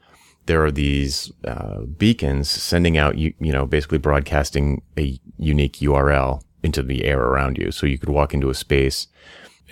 there 0.46 0.64
are 0.64 0.72
these 0.72 1.32
uh, 1.44 1.80
beacons 1.80 2.50
sending 2.50 2.98
out 2.98 3.16
you 3.16 3.32
you 3.40 3.52
know 3.52 3.66
basically 3.66 3.98
broadcasting 3.98 4.82
a 4.98 5.18
unique 5.38 5.78
URL 5.78 6.42
into 6.62 6.82
the 6.82 7.04
air 7.04 7.20
around 7.20 7.58
you. 7.58 7.70
So 7.70 7.86
you 7.86 7.98
could 7.98 8.08
walk 8.10 8.34
into 8.34 8.50
a 8.50 8.54
space 8.54 9.06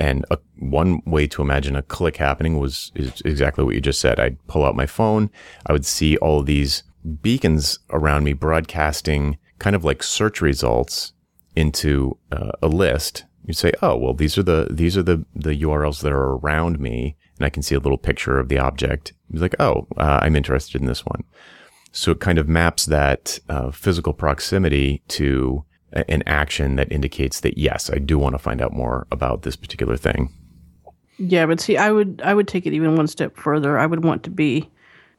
and 0.00 0.24
a, 0.30 0.38
one 0.58 1.02
way 1.04 1.26
to 1.28 1.42
imagine 1.42 1.76
a 1.76 1.82
click 1.82 2.16
happening 2.16 2.58
was 2.58 2.90
is 2.94 3.20
exactly 3.24 3.62
what 3.62 3.74
you 3.74 3.80
just 3.80 4.00
said. 4.00 4.18
I'd 4.18 4.44
pull 4.48 4.64
out 4.64 4.74
my 4.74 4.86
phone. 4.86 5.30
I 5.66 5.72
would 5.72 5.86
see 5.86 6.16
all 6.16 6.42
these 6.42 6.82
beacons 7.22 7.78
around 7.90 8.24
me 8.24 8.32
broadcasting 8.32 9.38
kind 9.58 9.76
of 9.76 9.84
like 9.84 10.02
search 10.02 10.40
results 10.40 11.12
into 11.54 12.16
uh, 12.32 12.52
a 12.62 12.68
list. 12.68 13.24
You'd 13.44 13.56
say, 13.56 13.72
"Oh, 13.82 13.96
well, 13.96 14.14
these 14.14 14.38
are 14.38 14.42
the 14.42 14.68
these 14.70 14.96
are 14.96 15.02
the 15.02 15.24
the 15.34 15.60
URLs 15.62 16.00
that 16.00 16.12
are 16.12 16.36
around 16.36 16.80
me," 16.80 17.16
and 17.38 17.44
I 17.44 17.50
can 17.50 17.62
see 17.62 17.74
a 17.74 17.80
little 17.80 17.98
picture 17.98 18.38
of 18.38 18.48
the 18.48 18.58
object. 18.58 19.12
You're 19.30 19.42
like, 19.42 19.56
"Oh, 19.60 19.86
uh, 19.98 20.20
I'm 20.22 20.34
interested 20.34 20.80
in 20.80 20.86
this 20.86 21.04
one." 21.04 21.24
So 21.92 22.12
it 22.12 22.20
kind 22.20 22.38
of 22.38 22.48
maps 22.48 22.86
that 22.86 23.38
uh, 23.48 23.70
physical 23.70 24.14
proximity 24.14 25.02
to 25.08 25.64
an 25.92 26.22
action 26.26 26.76
that 26.76 26.90
indicates 26.92 27.40
that 27.40 27.58
yes, 27.58 27.90
I 27.90 27.98
do 27.98 28.18
want 28.18 28.34
to 28.34 28.38
find 28.38 28.60
out 28.60 28.72
more 28.72 29.06
about 29.10 29.42
this 29.42 29.56
particular 29.56 29.96
thing. 29.96 30.32
Yeah, 31.18 31.46
but 31.46 31.60
see, 31.60 31.76
I 31.76 31.90
would 31.90 32.22
I 32.24 32.32
would 32.32 32.48
take 32.48 32.66
it 32.66 32.72
even 32.72 32.96
one 32.96 33.06
step 33.06 33.36
further. 33.36 33.78
I 33.78 33.86
would 33.86 34.04
want 34.04 34.22
to 34.24 34.30
be 34.30 34.68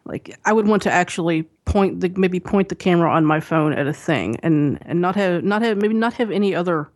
like 0.05 0.37
I 0.45 0.53
would 0.53 0.67
want 0.67 0.81
to 0.83 0.91
actually 0.91 1.43
point 1.65 1.99
the 1.99 2.09
maybe 2.15 2.39
point 2.39 2.69
the 2.69 2.75
camera 2.75 3.11
on 3.11 3.25
my 3.25 3.39
phone 3.39 3.73
at 3.73 3.87
a 3.87 3.93
thing 3.93 4.37
and 4.41 4.79
and 4.81 5.01
not 5.01 5.15
have 5.15 5.43
not 5.43 5.61
have 5.61 5.77
maybe 5.77 5.93
not 5.93 6.13
have 6.13 6.31
any 6.31 6.55
other 6.55 6.89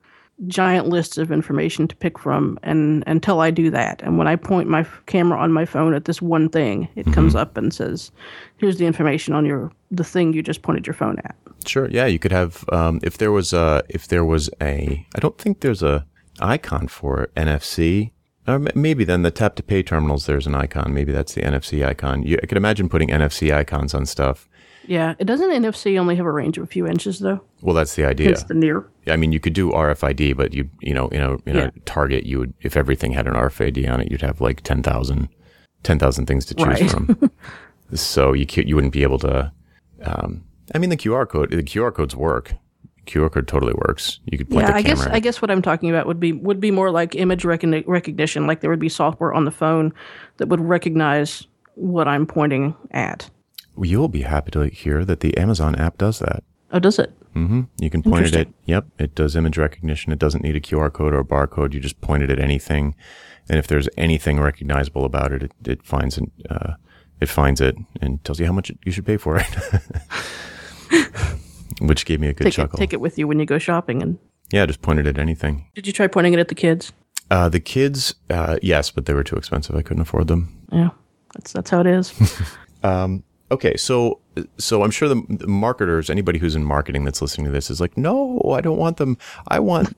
giant 0.47 0.87
lists 0.87 1.17
of 1.17 1.31
information 1.31 1.87
to 1.87 1.95
pick 1.95 2.19
from 2.19 2.59
and 2.61 3.03
until 3.07 3.39
I 3.39 3.51
do 3.51 3.69
that 3.71 4.01
and 4.01 4.17
when 4.17 4.27
I 4.27 4.35
point 4.35 4.67
my 4.67 4.85
camera 5.05 5.39
on 5.39 5.53
my 5.53 5.63
phone 5.63 5.93
at 5.93 6.05
this 6.05 6.21
one 6.21 6.49
thing 6.49 6.89
it 6.95 7.03
mm-hmm. 7.03 7.13
comes 7.13 7.35
up 7.35 7.55
and 7.55 7.73
says 7.73 8.11
here's 8.57 8.77
the 8.77 8.85
information 8.85 9.33
on 9.33 9.45
your 9.45 9.71
the 9.91 10.03
thing 10.03 10.33
you 10.33 10.41
just 10.43 10.61
pointed 10.61 10.85
your 10.85 10.93
phone 10.93 11.17
at 11.19 11.35
Sure. 11.67 11.89
Yeah, 11.89 12.05
you 12.05 12.19
could 12.19 12.31
have 12.31 12.65
um, 12.71 12.99
if 13.03 13.17
there 13.17 13.31
was 13.31 13.53
a 13.53 13.83
if 13.89 14.07
there 14.07 14.25
was 14.25 14.49
a 14.61 15.05
I 15.15 15.19
don't 15.19 15.37
think 15.37 15.61
there's 15.61 15.83
a 15.83 16.05
icon 16.39 16.87
for 16.87 17.29
NFC. 17.35 18.11
Or 18.47 18.59
maybe 18.75 19.03
then 19.03 19.23
the 19.23 19.31
tap 19.31 19.55
to 19.55 19.63
pay 19.63 19.81
terminals 19.81 20.27
there's 20.27 20.45
an 20.45 20.53
icon. 20.53 20.93
Maybe 20.93 21.11
that's 21.11 21.33
the 21.33 21.41
NFC 21.41 21.83
icon. 21.83 22.21
You, 22.21 22.37
I 22.43 22.45
could 22.45 22.57
imagine 22.57 22.89
putting 22.89 23.09
NFC 23.09 23.53
icons 23.53 23.95
on 23.95 24.05
stuff. 24.05 24.47
Yeah, 24.87 25.15
it 25.19 25.25
doesn't 25.25 25.49
NFC 25.49 25.99
only 25.99 26.15
have 26.15 26.25
a 26.25 26.31
range 26.31 26.57
of 26.57 26.63
a 26.63 26.67
few 26.67 26.87
inches 26.87 27.19
though. 27.19 27.41
Well, 27.61 27.75
that's 27.75 27.95
the 27.95 28.05
idea. 28.05 28.29
It's 28.29 28.43
the 28.43 28.53
near. 28.53 28.87
I 29.07 29.15
mean, 29.15 29.31
you 29.31 29.39
could 29.39 29.53
do 29.53 29.71
RFID, 29.71 30.35
but 30.37 30.53
you 30.53 30.69
you 30.81 30.93
know 30.93 31.07
in 31.09 31.21
a 31.21 31.33
in 31.45 31.55
yeah. 31.55 31.69
a 31.75 31.79
Target 31.81 32.25
you 32.25 32.39
would 32.39 32.53
if 32.61 32.77
everything 32.77 33.11
had 33.11 33.27
an 33.27 33.33
RFID 33.33 33.91
on 33.91 34.01
it, 34.01 34.11
you'd 34.11 34.21
have 34.21 34.41
like 34.41 34.61
10,000 34.61 35.29
10, 35.83 35.99
things 35.99 36.45
to 36.45 36.55
choose 36.55 36.67
right. 36.67 36.89
from. 36.89 37.31
so 37.93 38.33
you 38.33 38.45
you 38.55 38.75
wouldn't 38.75 38.93
be 38.93 39.03
able 39.03 39.19
to 39.19 39.51
um, 40.03 40.43
I 40.73 40.77
mean, 40.77 40.89
the 40.89 40.97
QR 40.97 41.27
code, 41.27 41.51
the 41.51 41.63
QR 41.63 41.93
codes 41.93 42.15
work. 42.15 42.53
QR 43.05 43.31
code 43.31 43.47
totally 43.47 43.73
works. 43.87 44.19
You 44.25 44.37
could 44.39 44.49
point 44.49 44.67
yeah, 44.67 44.75
I 44.75 44.81
guess 44.81 45.05
I 45.05 45.19
guess 45.19 45.39
what 45.39 45.51
I'm 45.51 45.61
talking 45.61 45.91
about 45.91 46.07
would 46.07 46.19
be 46.19 46.31
would 46.31 46.59
be 46.59 46.71
more 46.71 46.89
like 46.89 47.13
image 47.15 47.43
recogni- 47.43 47.83
recognition. 47.85 48.47
Like 48.47 48.61
there 48.61 48.69
would 48.71 48.79
be 48.79 48.89
software 48.89 49.31
on 49.31 49.45
the 49.45 49.51
phone 49.51 49.93
that 50.37 50.47
would 50.47 50.59
recognize 50.59 51.45
what 51.75 52.07
I'm 52.07 52.25
pointing 52.25 52.73
at. 52.91 53.29
You'll 53.77 54.07
be 54.07 54.21
happy 54.21 54.51
to 54.51 54.67
hear 54.67 55.05
that 55.05 55.19
the 55.19 55.37
Amazon 55.37 55.75
app 55.75 55.97
does 55.97 56.19
that. 56.19 56.43
Oh, 56.71 56.79
does 56.79 56.99
it? 56.99 57.13
Mm-hmm. 57.33 57.61
You 57.77 57.89
can 57.89 58.01
point 58.01 58.27
it 58.27 58.35
at. 58.35 58.47
Yep, 58.65 58.85
it 58.97 59.15
does 59.15 59.35
image 59.35 59.57
recognition. 59.57 60.11
It 60.11 60.19
doesn't 60.19 60.43
need 60.43 60.55
a 60.55 60.61
QR 60.61 60.91
code 60.91 61.13
or 61.13 61.19
a 61.19 61.25
barcode. 61.25 61.73
You 61.73 61.79
just 61.79 61.99
point 62.01 62.23
it 62.23 62.29
at 62.29 62.39
anything, 62.39 62.95
and 63.49 63.59
if 63.59 63.67
there's 63.67 63.89
anything 63.97 64.39
recognizable 64.39 65.05
about 65.05 65.31
it, 65.31 65.43
it, 65.43 65.51
it 65.65 65.83
finds 65.83 66.17
it. 66.17 66.31
Uh, 66.49 66.73
it 67.21 67.29
finds 67.29 67.61
it 67.61 67.75
and 68.01 68.23
tells 68.23 68.39
you 68.39 68.45
how 68.45 68.51
much 68.51 68.71
you 68.85 68.91
should 68.91 69.05
pay 69.05 69.17
for 69.17 69.37
it. 69.37 69.47
which 71.81 72.05
gave 72.05 72.19
me 72.19 72.27
a 72.27 72.33
good 72.33 72.45
take 72.45 72.53
chuckle. 72.53 72.77
It, 72.77 72.79
take 72.79 72.93
it 72.93 73.01
with 73.01 73.17
you 73.17 73.27
when 73.27 73.39
you 73.39 73.45
go 73.45 73.57
shopping, 73.57 74.01
and 74.01 74.17
yeah, 74.51 74.65
just 74.65 74.81
pointed 74.81 75.07
at 75.07 75.17
anything. 75.17 75.69
Did 75.75 75.87
you 75.87 75.93
try 75.93 76.07
pointing 76.07 76.33
it 76.33 76.39
at 76.39 76.47
the 76.47 76.55
kids? 76.55 76.93
Uh, 77.31 77.49
the 77.49 77.59
kids, 77.59 78.15
uh, 78.29 78.57
yes, 78.61 78.91
but 78.91 79.05
they 79.05 79.13
were 79.13 79.23
too 79.23 79.35
expensive. 79.35 79.75
I 79.75 79.81
couldn't 79.81 80.01
afford 80.01 80.27
them. 80.27 80.65
Yeah, 80.71 80.89
that's 81.33 81.51
that's 81.51 81.69
how 81.69 81.81
it 81.81 81.87
is. 81.87 82.13
um, 82.83 83.23
okay, 83.51 83.77
so 83.77 84.19
so 84.57 84.83
I'm 84.83 84.91
sure 84.91 85.07
the, 85.07 85.23
the, 85.29 85.47
marketers, 85.47 86.09
anybody 86.09 86.39
who's 86.39 86.55
in 86.55 86.63
marketing 86.63 87.05
that's 87.05 87.21
listening 87.21 87.45
to 87.45 87.51
this, 87.51 87.69
is 87.69 87.79
like, 87.79 87.97
no, 87.97 88.39
I 88.53 88.61
don't 88.61 88.77
want 88.77 88.97
them. 88.97 89.17
I 89.47 89.59
want. 89.59 89.95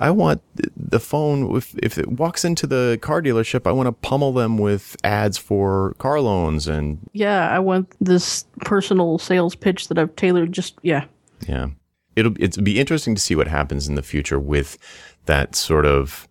I 0.00 0.10
want 0.10 0.42
the 0.76 0.98
phone. 0.98 1.56
If, 1.56 1.72
if 1.80 1.98
it 1.98 2.08
walks 2.08 2.44
into 2.44 2.66
the 2.66 2.98
car 3.00 3.22
dealership, 3.22 3.64
I 3.64 3.70
want 3.70 3.86
to 3.86 3.92
pummel 3.92 4.32
them 4.32 4.58
with 4.58 4.96
ads 5.04 5.38
for 5.38 5.94
car 5.98 6.20
loans 6.20 6.66
and. 6.66 6.98
Yeah, 7.12 7.48
I 7.48 7.60
want 7.60 7.94
this 8.00 8.44
personal 8.62 9.18
sales 9.18 9.54
pitch 9.54 9.86
that 9.88 9.98
I've 9.98 10.16
tailored. 10.16 10.50
Just 10.50 10.74
yeah, 10.82 11.04
yeah, 11.46 11.68
it'll 12.16 12.34
it'll 12.40 12.64
be 12.64 12.80
interesting 12.80 13.14
to 13.14 13.20
see 13.20 13.36
what 13.36 13.46
happens 13.46 13.86
in 13.86 13.94
the 13.94 14.02
future 14.02 14.40
with 14.40 14.78
that 15.26 15.54
sort 15.54 15.86
of 15.86 16.26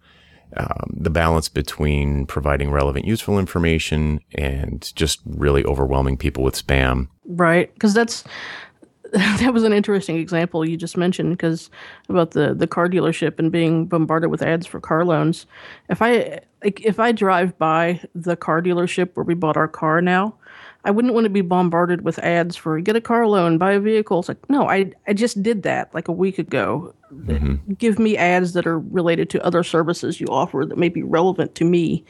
um, 0.57 0.93
the 0.95 1.10
balance 1.10 1.50
between 1.50 2.25
providing 2.25 2.72
relevant, 2.72 3.05
useful 3.05 3.39
information 3.39 4.19
and 4.36 4.91
just 4.95 5.22
really 5.25 5.63
overwhelming 5.65 6.17
people 6.17 6.43
with 6.43 6.55
spam. 6.55 7.07
Right, 7.25 7.74
because 7.74 7.93
that's 7.93 8.24
that 9.13 9.53
was 9.53 9.63
an 9.63 9.74
interesting 9.74 10.17
example 10.17 10.67
you 10.67 10.75
just 10.75 10.98
mentioned 10.98 11.38
because 11.38 11.69
about 12.10 12.31
the 12.31 12.55
the 12.55 12.65
car 12.65 12.89
dealership 12.89 13.38
and 13.38 13.51
being 13.51 13.86
bombarded 13.86 14.31
with 14.31 14.41
ads 14.41 14.65
for 14.65 14.79
car 14.79 15.05
loans. 15.05 15.45
If 15.89 16.01
I 16.01 16.39
like, 16.63 16.81
if 16.83 17.00
I 17.00 17.12
drive 17.12 17.55
by 17.60 18.01
the 18.15 18.36
car 18.36 18.60
dealership 18.60 19.12
where 19.13 19.24
we 19.24 19.36
bought 19.36 19.55
our 19.55 19.67
car 19.67 20.01
now, 20.01 20.36
I 20.85 20.91
wouldn't 20.91 21.13
want 21.13 21.25
to 21.25 21.29
be 21.29 21.41
bombarded 21.41 22.01
with 22.01 22.19
ads 22.19 22.55
for 22.55 22.79
get 22.81 22.95
a 22.95 23.01
car 23.01 23.25
loan, 23.27 23.57
buy 23.57 23.71
a 23.71 23.79
vehicle. 23.79 24.19
It's 24.19 24.27
like, 24.27 24.49
no, 24.49 24.67
I, 24.67 24.91
I 25.07 25.13
just 25.13 25.41
did 25.41 25.63
that 25.63 25.93
like 25.93 26.07
a 26.07 26.11
week 26.11 26.37
ago. 26.37 26.93
Mm-hmm. 27.13 27.73
Give 27.73 27.99
me 27.99 28.17
ads 28.17 28.53
that 28.53 28.67
are 28.67 28.79
related 28.79 29.29
to 29.31 29.45
other 29.45 29.63
services 29.63 30.19
you 30.19 30.27
offer 30.27 30.65
that 30.65 30.77
may 30.77 30.89
be 30.89 31.01
relevant 31.01 31.55
to 31.55 31.63
me 31.63 32.03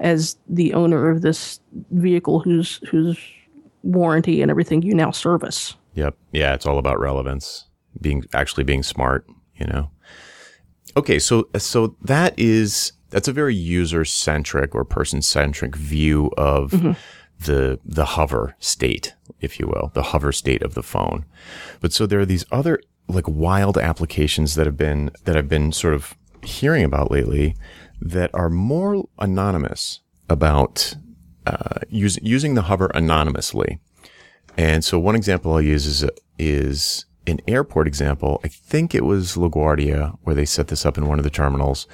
as 0.00 0.36
the 0.48 0.74
owner 0.74 1.10
of 1.10 1.22
this 1.22 1.60
vehicle 1.90 2.40
whose 2.40 2.76
whose 2.88 3.18
warranty 3.82 4.42
and 4.42 4.50
everything 4.50 4.82
you 4.82 4.94
now 4.94 5.10
service. 5.12 5.76
Yep. 5.94 6.16
Yeah, 6.32 6.54
it's 6.54 6.66
all 6.66 6.78
about 6.78 6.98
relevance, 6.98 7.66
being 8.00 8.24
actually 8.34 8.64
being 8.64 8.82
smart, 8.82 9.26
you 9.56 9.66
know. 9.66 9.90
Okay, 10.96 11.20
so 11.20 11.48
so 11.56 11.96
that 12.02 12.36
is 12.36 12.92
that's 13.10 13.28
a 13.28 13.32
very 13.32 13.54
user 13.54 14.04
centric 14.04 14.74
or 14.74 14.84
person 14.84 15.22
centric 15.22 15.76
view 15.76 16.32
of 16.36 16.72
mm-hmm 16.72 16.92
the 17.40 17.78
the 17.84 18.04
hover 18.04 18.56
state, 18.58 19.14
if 19.40 19.58
you 19.60 19.66
will, 19.66 19.90
the 19.94 20.04
hover 20.04 20.32
state 20.32 20.62
of 20.62 20.74
the 20.74 20.82
phone. 20.82 21.24
But 21.80 21.92
so 21.92 22.06
there 22.06 22.20
are 22.20 22.26
these 22.26 22.44
other 22.50 22.80
like 23.08 23.28
wild 23.28 23.78
applications 23.78 24.54
that 24.54 24.66
have 24.66 24.76
been 24.76 25.10
that 25.24 25.36
I've 25.36 25.48
been 25.48 25.72
sort 25.72 25.94
of 25.94 26.14
hearing 26.42 26.84
about 26.84 27.10
lately 27.10 27.56
that 28.00 28.30
are 28.34 28.50
more 28.50 29.08
anonymous 29.18 30.00
about 30.28 30.94
uh, 31.46 31.80
using 31.88 32.54
the 32.54 32.62
hover 32.62 32.90
anonymously. 32.94 33.78
And 34.56 34.84
so 34.84 34.98
one 34.98 35.14
example 35.14 35.52
I'll 35.52 35.62
use 35.62 35.86
is 35.86 36.04
is 36.38 37.06
an 37.26 37.40
airport 37.46 37.86
example. 37.86 38.40
I 38.44 38.48
think 38.48 38.94
it 38.94 39.04
was 39.04 39.36
LaGuardia 39.36 40.18
where 40.22 40.34
they 40.34 40.44
set 40.44 40.68
this 40.68 40.84
up 40.84 40.98
in 40.98 41.06
one 41.06 41.18
of 41.18 41.24
the 41.24 41.30
terminals, 41.30 41.86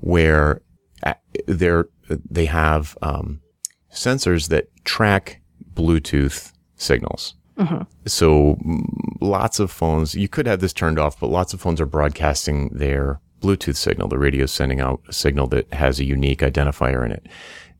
where 0.00 0.62
uh, 1.02 1.14
they're 1.46 1.86
they 2.08 2.46
have 2.46 2.96
um, 3.02 3.40
sensors 3.92 4.48
that 4.48 4.68
track 4.84 5.40
Bluetooth 5.74 6.52
signals. 6.76 7.34
Mm-hmm. 7.58 7.82
So 8.06 8.58
lots 9.20 9.60
of 9.60 9.70
phones, 9.70 10.14
you 10.14 10.28
could 10.28 10.46
have 10.46 10.60
this 10.60 10.72
turned 10.72 10.98
off, 10.98 11.20
but 11.20 11.28
lots 11.30 11.52
of 11.52 11.60
phones 11.60 11.80
are 11.80 11.86
broadcasting 11.86 12.70
their 12.70 13.20
Bluetooth 13.40 13.76
signal. 13.76 14.08
The 14.08 14.18
radio 14.18 14.44
is 14.44 14.52
sending 14.52 14.80
out 14.80 15.02
a 15.08 15.12
signal 15.12 15.46
that 15.48 15.72
has 15.74 16.00
a 16.00 16.04
unique 16.04 16.40
identifier 16.40 17.04
in 17.04 17.12
it. 17.12 17.26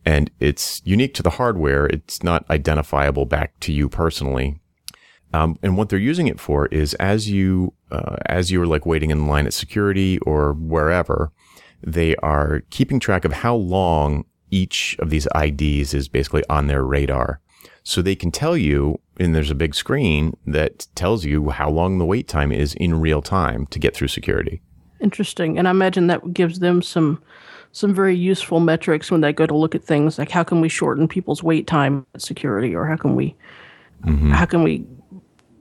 And 0.04 0.30
it's 0.40 0.82
unique 0.84 1.14
to 1.14 1.22
the 1.22 1.30
hardware. 1.30 1.86
It's 1.86 2.22
not 2.22 2.48
identifiable 2.50 3.24
back 3.24 3.58
to 3.60 3.72
you 3.72 3.88
personally. 3.88 4.60
Um, 5.32 5.58
and 5.62 5.78
what 5.78 5.88
they're 5.88 5.98
using 5.98 6.26
it 6.26 6.40
for 6.40 6.66
is 6.66 6.94
as 6.94 7.30
you, 7.30 7.72
uh, 7.90 8.16
as 8.26 8.50
you're 8.50 8.66
like 8.66 8.84
waiting 8.84 9.10
in 9.10 9.26
line 9.26 9.46
at 9.46 9.54
security 9.54 10.18
or 10.20 10.52
wherever, 10.52 11.32
they 11.82 12.16
are 12.16 12.62
keeping 12.70 13.00
track 13.00 13.24
of 13.24 13.32
how 13.32 13.54
long 13.54 14.24
each 14.52 14.96
of 15.00 15.10
these 15.10 15.26
IDs 15.34 15.94
is 15.94 16.06
basically 16.06 16.44
on 16.48 16.68
their 16.68 16.84
radar. 16.84 17.40
So 17.82 18.00
they 18.00 18.14
can 18.14 18.30
tell 18.30 18.56
you, 18.56 19.00
and 19.18 19.34
there's 19.34 19.50
a 19.50 19.56
big 19.56 19.74
screen 19.74 20.36
that 20.46 20.86
tells 20.94 21.24
you 21.24 21.50
how 21.50 21.68
long 21.68 21.98
the 21.98 22.04
wait 22.04 22.28
time 22.28 22.52
is 22.52 22.74
in 22.74 23.00
real 23.00 23.22
time 23.22 23.66
to 23.66 23.80
get 23.80 23.94
through 23.96 24.08
security. 24.08 24.62
Interesting. 25.00 25.58
And 25.58 25.66
I 25.66 25.72
imagine 25.72 26.06
that 26.06 26.32
gives 26.32 26.60
them 26.60 26.80
some 26.82 27.20
some 27.74 27.94
very 27.94 28.14
useful 28.14 28.60
metrics 28.60 29.10
when 29.10 29.22
they 29.22 29.32
go 29.32 29.46
to 29.46 29.56
look 29.56 29.74
at 29.74 29.82
things 29.82 30.18
like 30.18 30.30
how 30.30 30.44
can 30.44 30.60
we 30.60 30.68
shorten 30.68 31.08
people's 31.08 31.42
wait 31.42 31.66
time 31.66 32.06
at 32.14 32.20
security 32.20 32.74
or 32.74 32.86
how 32.86 32.96
can 32.96 33.16
we 33.16 33.34
mm-hmm. 34.04 34.30
how 34.30 34.44
can 34.44 34.62
we 34.62 34.84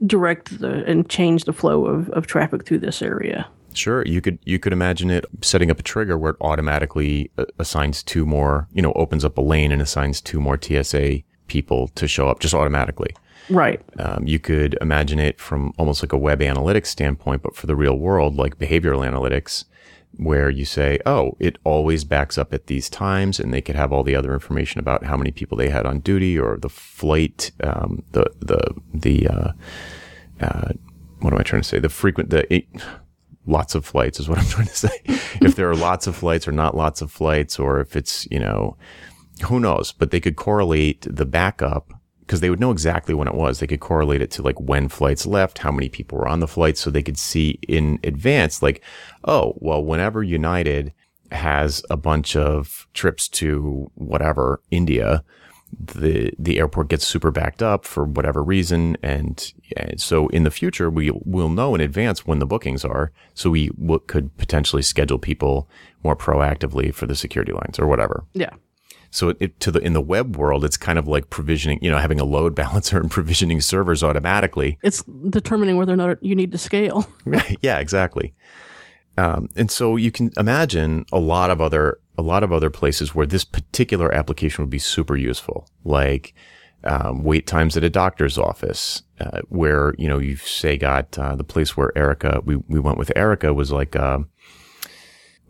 direct 0.06 0.58
the 0.58 0.84
and 0.84 1.08
change 1.08 1.44
the 1.44 1.52
flow 1.52 1.86
of, 1.86 2.10
of 2.10 2.26
traffic 2.26 2.66
through 2.66 2.78
this 2.78 3.02
area. 3.02 3.48
Sure, 3.74 4.04
you 4.04 4.20
could 4.20 4.38
you 4.44 4.58
could 4.58 4.72
imagine 4.72 5.10
it 5.10 5.24
setting 5.40 5.70
up 5.70 5.78
a 5.78 5.82
trigger 5.82 6.18
where 6.18 6.32
it 6.32 6.36
automatically 6.40 7.30
uh, 7.38 7.44
assigns 7.58 8.02
two 8.02 8.26
more, 8.26 8.68
you 8.72 8.82
know, 8.82 8.92
opens 8.92 9.24
up 9.24 9.38
a 9.38 9.40
lane 9.40 9.72
and 9.72 9.80
assigns 9.80 10.20
two 10.20 10.40
more 10.40 10.58
TSA 10.60 11.20
people 11.46 11.88
to 11.88 12.06
show 12.08 12.28
up 12.28 12.40
just 12.40 12.54
automatically. 12.54 13.14
Right. 13.50 13.80
Um, 13.98 14.26
you 14.26 14.38
could 14.38 14.78
imagine 14.80 15.18
it 15.18 15.40
from 15.40 15.72
almost 15.76 16.02
like 16.02 16.12
a 16.12 16.18
web 16.18 16.40
analytics 16.40 16.86
standpoint, 16.86 17.42
but 17.42 17.56
for 17.56 17.66
the 17.66 17.76
real 17.76 17.98
world, 17.98 18.36
like 18.36 18.58
behavioral 18.58 19.06
analytics, 19.06 19.64
where 20.16 20.50
you 20.50 20.64
say, 20.64 20.98
oh, 21.06 21.36
it 21.40 21.58
always 21.64 22.04
backs 22.04 22.38
up 22.38 22.52
at 22.52 22.66
these 22.66 22.88
times, 22.88 23.40
and 23.40 23.52
they 23.52 23.60
could 23.60 23.76
have 23.76 23.92
all 23.92 24.02
the 24.02 24.14
other 24.14 24.32
information 24.34 24.78
about 24.78 25.04
how 25.04 25.16
many 25.16 25.30
people 25.30 25.56
they 25.56 25.70
had 25.70 25.86
on 25.86 26.00
duty 26.00 26.38
or 26.38 26.56
the 26.58 26.68
flight, 26.68 27.50
um, 27.62 28.02
the 28.12 28.30
the 28.38 28.74
the 28.92 29.26
uh, 29.26 29.52
uh, 30.40 30.72
what 31.20 31.32
am 31.32 31.38
I 31.38 31.42
trying 31.42 31.62
to 31.62 31.68
say? 31.68 31.78
The 31.78 31.88
frequent 31.88 32.30
the 32.30 32.64
lots 33.46 33.74
of 33.74 33.84
flights 33.84 34.20
is 34.20 34.28
what 34.28 34.38
I'm 34.38 34.44
trying 34.48 34.68
to 34.68 34.76
say. 34.76 35.00
if 35.40 35.56
there 35.56 35.70
are 35.70 35.76
lots 35.76 36.06
of 36.06 36.16
flights 36.16 36.46
or 36.46 36.52
not 36.52 36.76
lots 36.76 37.02
of 37.02 37.10
flights, 37.10 37.58
or 37.58 37.80
if 37.80 37.96
it's 37.96 38.26
you 38.30 38.38
know 38.38 38.76
who 39.46 39.58
knows, 39.60 39.92
but 39.92 40.10
they 40.10 40.20
could 40.20 40.36
correlate 40.36 41.06
the 41.08 41.26
backup 41.26 41.92
because 42.20 42.40
they 42.40 42.50
would 42.50 42.60
know 42.60 42.70
exactly 42.70 43.14
when 43.14 43.28
it 43.28 43.34
was. 43.34 43.58
They 43.58 43.66
could 43.66 43.80
correlate 43.80 44.22
it 44.22 44.30
to 44.32 44.42
like 44.42 44.58
when 44.60 44.88
flights 44.88 45.26
left, 45.26 45.58
how 45.58 45.72
many 45.72 45.88
people 45.88 46.18
were 46.18 46.28
on 46.28 46.40
the 46.40 46.48
flight. 46.48 46.78
So 46.78 46.90
they 46.90 47.02
could 47.02 47.18
see 47.18 47.58
in 47.68 47.98
advance, 48.04 48.62
like, 48.62 48.82
oh, 49.24 49.54
well, 49.58 49.84
whenever 49.84 50.22
United 50.22 50.92
has 51.30 51.84
a 51.90 51.96
bunch 51.96 52.36
of 52.36 52.86
trips 52.94 53.28
to 53.28 53.90
whatever, 53.94 54.62
India, 54.70 55.24
the, 55.78 56.32
the 56.38 56.58
airport 56.58 56.88
gets 56.88 57.06
super 57.06 57.30
backed 57.30 57.62
up 57.62 57.84
for 57.84 58.04
whatever 58.04 58.42
reason. 58.42 58.96
And, 59.02 59.52
and 59.76 60.00
so 60.00 60.28
in 60.28 60.44
the 60.44 60.50
future, 60.50 60.90
we 60.90 61.10
will 61.24 61.48
know 61.48 61.74
in 61.74 61.80
advance 61.80 62.26
when 62.26 62.38
the 62.38 62.46
bookings 62.46 62.84
are. 62.84 63.12
So 63.34 63.50
we 63.50 63.68
w- 63.68 64.02
could 64.06 64.36
potentially 64.36 64.82
schedule 64.82 65.18
people 65.18 65.68
more 66.02 66.16
proactively 66.16 66.94
for 66.94 67.06
the 67.06 67.14
security 67.14 67.52
lines 67.52 67.78
or 67.78 67.86
whatever. 67.86 68.24
Yeah. 68.34 68.50
So 69.10 69.34
it, 69.40 69.60
to 69.60 69.70
the 69.70 69.78
in 69.80 69.92
the 69.92 70.00
web 70.00 70.36
world, 70.36 70.64
it's 70.64 70.78
kind 70.78 70.98
of 70.98 71.06
like 71.06 71.28
provisioning, 71.28 71.78
you 71.82 71.90
know, 71.90 71.98
having 71.98 72.18
a 72.18 72.24
load 72.24 72.54
balancer 72.56 72.98
and 72.98 73.10
provisioning 73.10 73.60
servers 73.60 74.02
automatically. 74.02 74.78
It's 74.82 75.02
determining 75.28 75.76
whether 75.76 75.92
or 75.92 75.96
not 75.96 76.22
you 76.22 76.34
need 76.34 76.52
to 76.52 76.58
scale. 76.58 77.06
yeah, 77.60 77.78
exactly. 77.78 78.34
Um, 79.18 79.50
and 79.56 79.70
so 79.70 79.96
you 79.96 80.10
can 80.10 80.32
imagine 80.38 81.04
a 81.12 81.20
lot 81.20 81.50
of 81.50 81.60
other 81.60 81.98
a 82.18 82.22
lot 82.22 82.42
of 82.42 82.52
other 82.52 82.70
places 82.70 83.14
where 83.14 83.26
this 83.26 83.44
particular 83.44 84.12
application 84.14 84.62
would 84.62 84.70
be 84.70 84.78
super 84.78 85.16
useful, 85.16 85.68
like 85.84 86.34
um, 86.84 87.22
wait 87.24 87.46
times 87.46 87.76
at 87.76 87.84
a 87.84 87.90
doctor's 87.90 88.38
office, 88.38 89.02
uh, 89.20 89.40
where 89.48 89.94
you 89.98 90.08
know 90.08 90.18
you 90.18 90.36
say 90.36 90.76
got 90.76 91.18
uh, 91.18 91.36
the 91.36 91.44
place 91.44 91.76
where 91.76 91.96
Erica 91.96 92.40
we 92.44 92.56
we 92.56 92.80
went 92.80 92.98
with 92.98 93.12
Erica 93.16 93.52
was 93.54 93.72
like. 93.72 93.96
Uh, 93.96 94.20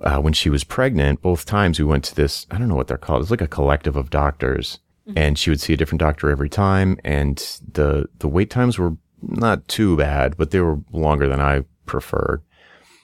uh, 0.03 0.19
when 0.19 0.33
she 0.33 0.51
was 0.51 0.65
pregnant, 0.65 1.23
both 1.23 1.45
times 1.45 1.79
we 1.79 1.85
went 1.85 2.03
to 2.03 2.13
this, 2.17 2.45
I 2.51 2.59
don't 2.59 2.67
know 2.67 2.75
what 2.75 2.89
they're 2.89 2.99
called. 2.99 3.23
It's 3.23 3.31
like 3.31 3.41
a 3.41 3.47
collective 3.47 3.95
of 3.95 4.11
doctors 4.11 4.81
mm-hmm. 5.09 5.19
and 5.19 5.39
she 5.39 5.51
would 5.51 5.61
see 5.61 5.73
a 5.73 5.77
different 5.77 6.01
doctor 6.01 6.31
every 6.31 6.49
time. 6.49 6.99
And 7.05 7.37
the, 7.73 8.09
the 8.19 8.29
wait 8.29 8.51
times 8.51 8.79
were 8.79 8.97
not 9.23 9.69
too 9.69 9.97
bad, 9.97 10.37
but 10.37 10.51
they 10.51 10.61
were 10.61 10.81
longer 10.93 11.29
than 11.29 11.41
I 11.41 11.65
preferred. 11.87 12.43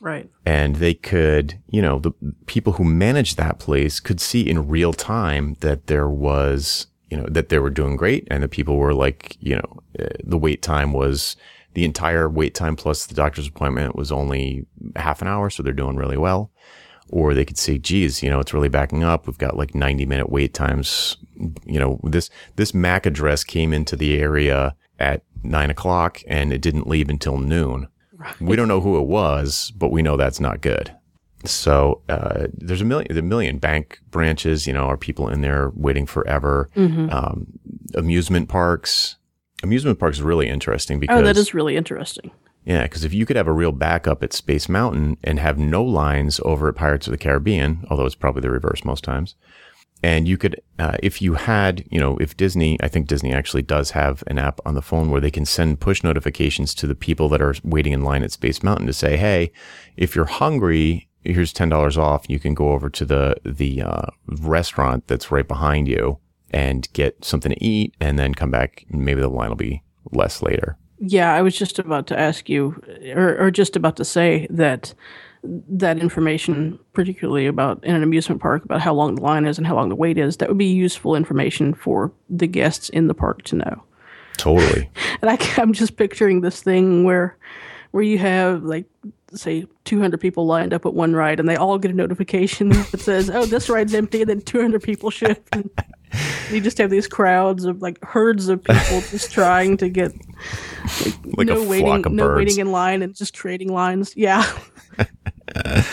Right. 0.00 0.28
And 0.46 0.76
they 0.76 0.94
could, 0.94 1.60
you 1.68 1.82
know, 1.82 1.98
the 1.98 2.12
people 2.46 2.74
who 2.74 2.84
managed 2.84 3.36
that 3.36 3.58
place 3.58 4.00
could 4.00 4.20
see 4.20 4.48
in 4.48 4.68
real 4.68 4.92
time 4.92 5.56
that 5.60 5.86
there 5.86 6.08
was, 6.08 6.86
you 7.10 7.16
know, 7.16 7.26
that 7.28 7.48
they 7.48 7.58
were 7.58 7.70
doing 7.70 7.96
great 7.96 8.26
and 8.30 8.42
the 8.42 8.48
people 8.48 8.76
were 8.76 8.94
like, 8.94 9.36
you 9.40 9.56
know, 9.56 9.80
uh, 9.98 10.08
the 10.22 10.38
wait 10.38 10.62
time 10.62 10.92
was 10.92 11.36
the 11.74 11.84
entire 11.84 12.28
wait 12.28 12.54
time 12.54 12.76
plus 12.76 13.06
the 13.06 13.14
doctor's 13.14 13.48
appointment 13.48 13.96
was 13.96 14.12
only 14.12 14.66
half 14.96 15.20
an 15.20 15.28
hour. 15.28 15.50
So 15.50 15.62
they're 15.62 15.72
doing 15.72 15.96
really 15.96 16.16
well 16.16 16.50
or 17.10 17.34
they 17.34 17.44
could 17.44 17.58
say, 17.58 17.78
geez, 17.78 18.22
you 18.22 18.30
know, 18.30 18.38
it's 18.38 18.54
really 18.54 18.68
backing 18.68 19.02
up. 19.02 19.26
We've 19.26 19.38
got 19.38 19.56
like 19.56 19.74
90 19.74 20.06
minute 20.06 20.30
wait 20.30 20.54
times. 20.54 21.16
You 21.64 21.80
know, 21.80 22.00
this, 22.04 22.30
this 22.56 22.74
MAC 22.74 23.06
address 23.06 23.44
came 23.44 23.72
into 23.72 23.96
the 23.96 24.18
area 24.18 24.74
at 24.98 25.22
nine 25.42 25.70
o'clock 25.70 26.20
and 26.26 26.52
it 26.52 26.60
didn't 26.60 26.88
leave 26.88 27.08
until 27.08 27.38
noon. 27.38 27.88
Right. 28.18 28.40
We 28.40 28.56
don't 28.56 28.68
know 28.68 28.80
who 28.80 28.98
it 28.98 29.06
was, 29.06 29.72
but 29.76 29.92
we 29.92 30.02
know 30.02 30.16
that's 30.16 30.40
not 30.40 30.60
good. 30.60 30.94
So, 31.44 32.02
uh, 32.08 32.48
there's 32.52 32.80
a 32.80 32.84
million, 32.84 33.16
a 33.16 33.22
million 33.22 33.58
bank 33.58 34.00
branches, 34.10 34.66
you 34.66 34.72
know, 34.72 34.86
are 34.86 34.96
people 34.96 35.28
in 35.28 35.40
there 35.40 35.70
waiting 35.74 36.04
forever. 36.04 36.68
Mm-hmm. 36.74 37.10
Um, 37.10 37.46
amusement 37.94 38.48
parks, 38.48 39.16
amusement 39.62 40.00
parks 40.00 40.18
is 40.18 40.22
really 40.22 40.48
interesting 40.48 40.98
because. 40.98 41.20
Oh, 41.20 41.22
that 41.22 41.36
is 41.36 41.54
really 41.54 41.76
interesting. 41.76 42.32
Yeah, 42.64 42.82
because 42.82 43.04
if 43.04 43.14
you 43.14 43.24
could 43.24 43.36
have 43.36 43.46
a 43.46 43.52
real 43.52 43.72
backup 43.72 44.22
at 44.22 44.32
Space 44.32 44.68
Mountain 44.68 45.16
and 45.24 45.38
have 45.38 45.56
no 45.56 45.82
lines 45.82 46.40
over 46.44 46.68
at 46.68 46.74
Pirates 46.74 47.06
of 47.06 47.12
the 47.12 47.18
Caribbean, 47.18 47.86
although 47.88 48.04
it's 48.04 48.14
probably 48.16 48.42
the 48.42 48.50
reverse 48.50 48.84
most 48.84 49.04
times, 49.04 49.36
and 50.02 50.28
you 50.28 50.36
could, 50.36 50.60
uh, 50.78 50.96
if 51.02 51.20
you 51.20 51.34
had, 51.34 51.84
you 51.90 51.98
know, 51.98 52.16
if 52.18 52.36
Disney, 52.36 52.78
I 52.82 52.88
think 52.88 53.08
Disney 53.08 53.32
actually 53.32 53.62
does 53.62 53.90
have 53.92 54.22
an 54.26 54.38
app 54.38 54.60
on 54.64 54.74
the 54.74 54.82
phone 54.82 55.10
where 55.10 55.20
they 55.20 55.30
can 55.30 55.44
send 55.44 55.80
push 55.80 56.02
notifications 56.04 56.74
to 56.76 56.86
the 56.86 56.94
people 56.94 57.28
that 57.30 57.42
are 57.42 57.54
waiting 57.64 57.92
in 57.92 58.04
line 58.04 58.22
at 58.22 58.32
Space 58.32 58.62
Mountain 58.62 58.86
to 58.86 58.92
say, 58.92 59.16
hey, 59.16 59.50
if 59.96 60.14
you're 60.14 60.24
hungry, 60.24 61.08
here's 61.24 61.52
ten 61.52 61.68
dollars 61.68 61.98
off. 61.98 62.28
You 62.28 62.38
can 62.38 62.54
go 62.54 62.70
over 62.72 62.88
to 62.90 63.04
the 63.04 63.36
the 63.44 63.82
uh, 63.82 64.06
restaurant 64.40 65.06
that's 65.08 65.30
right 65.30 65.46
behind 65.46 65.88
you 65.88 66.18
and 66.50 66.90
get 66.92 67.24
something 67.24 67.52
to 67.52 67.64
eat, 67.64 67.94
and 68.00 68.18
then 68.18 68.34
come 68.34 68.50
back. 68.50 68.86
Maybe 68.90 69.20
the 69.20 69.28
line 69.28 69.50
will 69.50 69.56
be 69.56 69.82
less 70.12 70.42
later. 70.42 70.78
Yeah, 71.00 71.32
I 71.34 71.42
was 71.42 71.56
just 71.56 71.78
about 71.78 72.06
to 72.08 72.18
ask 72.18 72.48
you, 72.48 72.82
or, 73.14 73.36
or 73.38 73.50
just 73.50 73.76
about 73.76 73.96
to 73.96 74.04
say 74.04 74.46
that 74.50 74.94
that 75.42 75.98
information, 75.98 76.78
particularly 76.92 77.46
about 77.46 77.82
in 77.84 77.94
an 77.94 78.02
amusement 78.02 78.40
park, 78.40 78.64
about 78.64 78.80
how 78.80 78.94
long 78.94 79.14
the 79.14 79.22
line 79.22 79.44
is 79.44 79.58
and 79.58 79.66
how 79.66 79.74
long 79.74 79.88
the 79.88 79.96
wait 79.96 80.18
is, 80.18 80.38
that 80.38 80.48
would 80.48 80.58
be 80.58 80.66
useful 80.66 81.14
information 81.14 81.74
for 81.74 82.12
the 82.28 82.46
guests 82.46 82.88
in 82.88 83.06
the 83.06 83.14
park 83.14 83.42
to 83.44 83.56
know. 83.56 83.82
Totally. 84.36 84.90
and 85.22 85.30
I, 85.30 85.38
I'm 85.56 85.72
just 85.72 85.96
picturing 85.96 86.40
this 86.40 86.62
thing 86.62 87.04
where, 87.04 87.36
where 87.90 88.02
you 88.02 88.18
have 88.18 88.62
like 88.64 88.86
say 89.34 89.66
200 89.84 90.18
people 90.20 90.46
lined 90.46 90.72
up 90.72 90.86
at 90.86 90.94
one 90.94 91.14
ride 91.14 91.38
and 91.38 91.48
they 91.48 91.56
all 91.56 91.78
get 91.78 91.90
a 91.90 91.94
notification 91.94 92.70
that 92.70 93.00
says 93.00 93.28
oh 93.28 93.44
this 93.44 93.68
ride's 93.68 93.92
empty 93.92 94.22
and 94.22 94.30
then 94.30 94.40
200 94.40 94.82
people 94.82 95.10
shift 95.10 95.54
you 96.50 96.60
just 96.60 96.78
have 96.78 96.90
these 96.90 97.06
crowds 97.06 97.64
of 97.64 97.82
like 97.82 98.02
herds 98.04 98.48
of 98.48 98.62
people 98.62 99.00
just 99.02 99.32
trying 99.32 99.76
to 99.76 99.88
get 99.88 100.12
like, 101.04 101.36
like 101.36 101.46
no 101.48 101.64
waiting 101.66 102.02
no 102.14 102.24
birds. 102.24 102.38
waiting 102.38 102.58
in 102.58 102.72
line 102.72 103.02
and 103.02 103.14
just 103.14 103.34
trading 103.34 103.72
lines. 103.72 104.16
Yeah. 104.16 104.44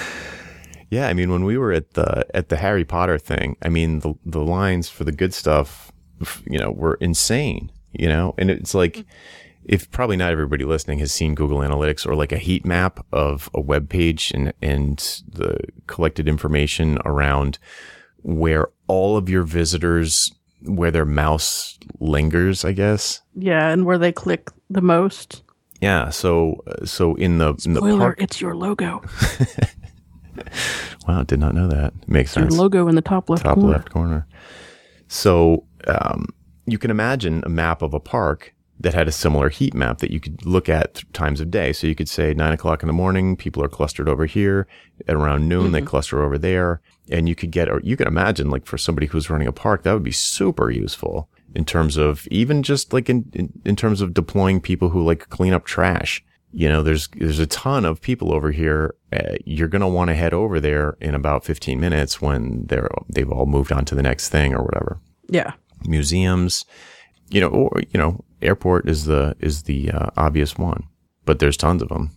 Yeah 0.91 1.07
i 1.07 1.13
mean 1.13 1.29
when 1.31 1.43
we 1.43 1.57
were 1.57 1.73
at 1.73 1.95
the 1.95 2.25
at 2.33 2.49
the 2.49 2.55
harry 2.55 2.85
potter 2.85 3.17
thing 3.17 3.57
i 3.63 3.69
mean 3.69 3.99
the 3.99 4.13
the 4.23 4.39
lines 4.39 4.87
for 4.87 5.03
the 5.03 5.11
good 5.11 5.33
stuff 5.33 5.91
you 6.45 6.57
know 6.57 6.71
were 6.71 6.93
insane 7.01 7.71
you 7.97 8.07
know? 8.07 8.33
And 8.37 8.49
it's 8.51 8.73
like 8.73 8.93
mm-hmm 8.93 9.09
if 9.65 9.89
probably 9.89 10.15
not 10.15 10.31
everybody 10.31 10.63
listening 10.63 10.99
has 10.99 11.11
seen 11.11 11.33
Google 11.33 11.57
Analytics 11.59 12.05
or 12.05 12.15
like 12.15 12.31
a 12.31 12.37
heat 12.37 12.65
map 12.65 13.03
of 13.11 13.49
a 13.53 13.59
web 13.59 13.89
page 13.89 14.31
and, 14.33 14.53
and 14.61 14.99
the 15.27 15.59
collected 15.87 16.27
information 16.27 16.99
around 17.03 17.57
where 18.25 18.69
all 18.87 19.17
of 19.17 19.29
your 19.29 19.43
visitors, 19.43 20.31
where 20.63 20.89
their 20.89 21.05
mouse 21.05 21.77
lingers, 21.99 22.65
I 22.65 22.71
guess. 22.71 23.21
Yeah. 23.35 23.69
And 23.69 23.85
where 23.85 23.99
they 23.99 24.11
click 24.11 24.49
the 24.67 24.81
most. 24.81 25.43
Yeah. 25.79 26.09
So, 26.09 26.63
so 26.85 27.13
in 27.15 27.37
the, 27.37 27.55
Spoiler, 27.59 27.89
in 27.89 27.93
the 27.93 28.03
park, 28.03 28.21
it's 28.21 28.41
your 28.41 28.55
logo. 28.55 29.03
wow. 31.07 31.21
Did 31.21 31.39
not 31.39 31.53
know 31.53 31.67
that. 31.67 31.93
Makes 32.07 32.29
it's 32.29 32.33
sense. 32.33 32.53
Your 32.53 32.63
logo 32.63 32.87
in 32.87 32.95
the 32.95 33.03
top 33.03 33.29
left 33.29 33.43
top 33.43 33.55
corner. 33.55 33.71
left 33.71 33.91
corner. 33.91 34.27
So, 35.07 35.65
um, 35.85 36.25
you 36.65 36.79
can 36.79 36.89
imagine 36.89 37.43
a 37.45 37.49
map 37.49 37.83
of 37.83 37.93
a 37.93 37.99
park 37.99 38.54
that 38.79 38.93
had 38.93 39.07
a 39.07 39.11
similar 39.11 39.49
heat 39.49 39.73
map 39.73 39.99
that 39.99 40.11
you 40.11 40.19
could 40.19 40.45
look 40.45 40.67
at 40.67 41.03
times 41.13 41.39
of 41.39 41.49
day. 41.49 41.71
So 41.71 41.87
you 41.87 41.95
could 41.95 42.09
say 42.09 42.33
nine 42.33 42.53
o'clock 42.53 42.83
in 42.83 42.87
the 42.87 42.93
morning, 42.93 43.35
people 43.35 43.63
are 43.63 43.69
clustered 43.69 44.09
over 44.09 44.25
here. 44.25 44.67
At 45.07 45.15
around 45.15 45.47
noon, 45.47 45.65
mm-hmm. 45.65 45.71
they 45.73 45.81
cluster 45.81 46.21
over 46.23 46.37
there. 46.37 46.81
And 47.09 47.29
you 47.29 47.35
could 47.35 47.51
get, 47.51 47.69
or 47.69 47.79
you 47.83 47.95
can 47.95 48.07
imagine 48.07 48.49
like 48.49 48.65
for 48.65 48.77
somebody 48.77 49.07
who's 49.07 49.29
running 49.29 49.47
a 49.47 49.53
park, 49.53 49.83
that 49.83 49.93
would 49.93 50.03
be 50.03 50.11
super 50.11 50.69
useful 50.69 51.29
in 51.55 51.63
terms 51.63 51.95
of 51.95 52.27
even 52.27 52.61
just 52.63 52.91
like 52.91 53.09
in, 53.09 53.31
in, 53.33 53.61
in 53.63 53.75
terms 53.75 54.01
of 54.01 54.13
deploying 54.13 54.59
people 54.59 54.89
who 54.89 55.01
like 55.01 55.29
clean 55.29 55.53
up 55.53 55.63
trash. 55.65 56.23
you 56.51 56.67
know, 56.67 56.83
there's 56.83 57.07
there's 57.15 57.39
a 57.39 57.47
ton 57.47 57.85
of 57.85 58.01
people 58.01 58.33
over 58.33 58.51
here. 58.51 58.95
Uh, 59.13 59.35
you're 59.45 59.69
going 59.69 59.81
to 59.81 59.87
want 59.87 60.09
to 60.09 60.15
head 60.15 60.33
over 60.33 60.59
there 60.59 60.97
in 60.99 61.15
about 61.15 61.45
15 61.45 61.79
minutes 61.79 62.21
when 62.21 62.65
they're 62.65 62.89
they've 63.09 63.31
all 63.31 63.45
moved 63.45 63.71
on 63.71 63.85
to 63.85 63.95
the 63.95 64.03
next 64.03 64.29
thing 64.29 64.53
or 64.53 64.63
whatever. 64.63 64.99
Yeah. 65.29 65.53
Museums, 65.85 66.65
you 67.29 67.39
know, 67.39 67.47
or 67.47 67.81
you 67.89 67.99
know, 67.99 68.23
airport 68.45 68.87
is 68.89 69.05
the 69.05 69.35
is 69.39 69.63
the 69.63 69.91
uh, 69.91 70.09
obvious 70.17 70.57
one, 70.57 70.83
but 71.25 71.39
there's 71.39 71.57
tons 71.57 71.81
of 71.81 71.89
them. 71.89 72.11